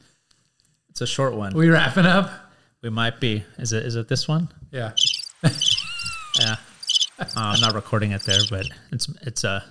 It's 0.91 1.01
a 1.01 1.07
short 1.07 1.35
one. 1.35 1.55
We 1.55 1.71
wrapping 1.71 2.07
up? 2.07 2.50
We 2.83 2.91
might 2.91 3.21
be. 3.21 3.45
Is 3.59 3.73
it? 3.73 3.85
Is 3.85 3.97
it 3.97 4.09
this 4.09 4.27
one? 4.29 4.49
Yeah. 4.71 4.93
Yeah. 6.39 6.57
Uh, 7.19 7.25
I'm 7.37 7.61
not 7.61 7.75
recording 7.75 8.13
it 8.13 8.23
there, 8.23 8.39
but 8.49 8.65
it's 8.93 9.09
it's 9.23 9.45
uh, 9.45 9.63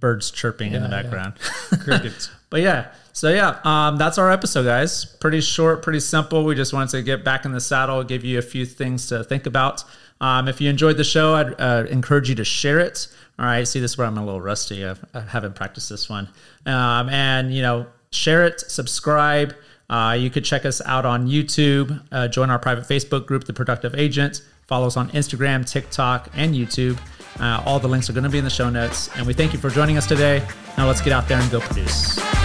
birds 0.00 0.30
chirping 0.30 0.72
in 0.72 0.82
the 0.82 0.88
Yeah, 0.88 0.94
yeah. 0.96 1.02
background. 1.02 1.34
Crickets. 1.84 2.30
but 2.50 2.62
yeah, 2.62 2.92
so 3.12 3.28
yeah, 3.28 3.60
um, 3.62 3.98
that's 3.98 4.16
our 4.16 4.30
episode, 4.32 4.64
guys. 4.64 5.04
Pretty 5.04 5.42
short, 5.42 5.82
pretty 5.82 6.00
simple. 6.00 6.44
We 6.44 6.54
just 6.54 6.72
wanted 6.72 6.90
to 6.92 7.02
get 7.02 7.24
back 7.24 7.44
in 7.44 7.52
the 7.52 7.60
saddle, 7.60 8.02
give 8.04 8.24
you 8.24 8.38
a 8.38 8.42
few 8.42 8.64
things 8.64 9.06
to 9.08 9.22
think 9.22 9.44
about. 9.46 9.84
Um, 10.20 10.48
if 10.48 10.62
you 10.62 10.70
enjoyed 10.70 10.96
the 10.96 11.04
show, 11.04 11.34
I'd 11.34 11.60
uh, 11.60 11.84
encourage 11.90 12.30
you 12.30 12.34
to 12.36 12.44
share 12.44 12.80
it. 12.80 13.06
All 13.38 13.44
right, 13.44 13.68
see, 13.68 13.78
this 13.78 13.92
is 13.92 13.98
where 13.98 14.06
I'm 14.06 14.16
a 14.16 14.24
little 14.24 14.40
rusty. 14.40 14.84
I've, 14.84 15.04
I 15.12 15.20
haven't 15.20 15.56
practiced 15.56 15.90
this 15.90 16.08
one. 16.08 16.26
Um, 16.64 17.10
and, 17.10 17.52
you 17.54 17.60
know, 17.60 17.86
share 18.10 18.46
it, 18.46 18.60
subscribe. 18.60 19.54
Uh, 19.88 20.16
you 20.18 20.30
could 20.30 20.44
check 20.44 20.64
us 20.64 20.80
out 20.84 21.06
on 21.06 21.28
YouTube, 21.28 22.02
uh, 22.10 22.28
join 22.28 22.50
our 22.50 22.58
private 22.58 22.84
Facebook 22.84 23.26
group, 23.26 23.44
The 23.44 23.52
Productive 23.52 23.94
Agent. 23.94 24.42
Follow 24.66 24.88
us 24.88 24.96
on 24.96 25.10
Instagram, 25.10 25.68
TikTok, 25.68 26.28
and 26.34 26.54
YouTube. 26.54 26.98
Uh, 27.38 27.62
all 27.64 27.78
the 27.78 27.88
links 27.88 28.10
are 28.10 28.12
going 28.12 28.24
to 28.24 28.30
be 28.30 28.38
in 28.38 28.44
the 28.44 28.50
show 28.50 28.68
notes. 28.68 29.08
And 29.16 29.26
we 29.26 29.32
thank 29.32 29.52
you 29.52 29.58
for 29.58 29.70
joining 29.70 29.96
us 29.96 30.06
today. 30.06 30.46
Now 30.76 30.86
let's 30.86 31.00
get 31.00 31.12
out 31.12 31.28
there 31.28 31.38
and 31.38 31.50
go 31.50 31.60
produce. 31.60 32.35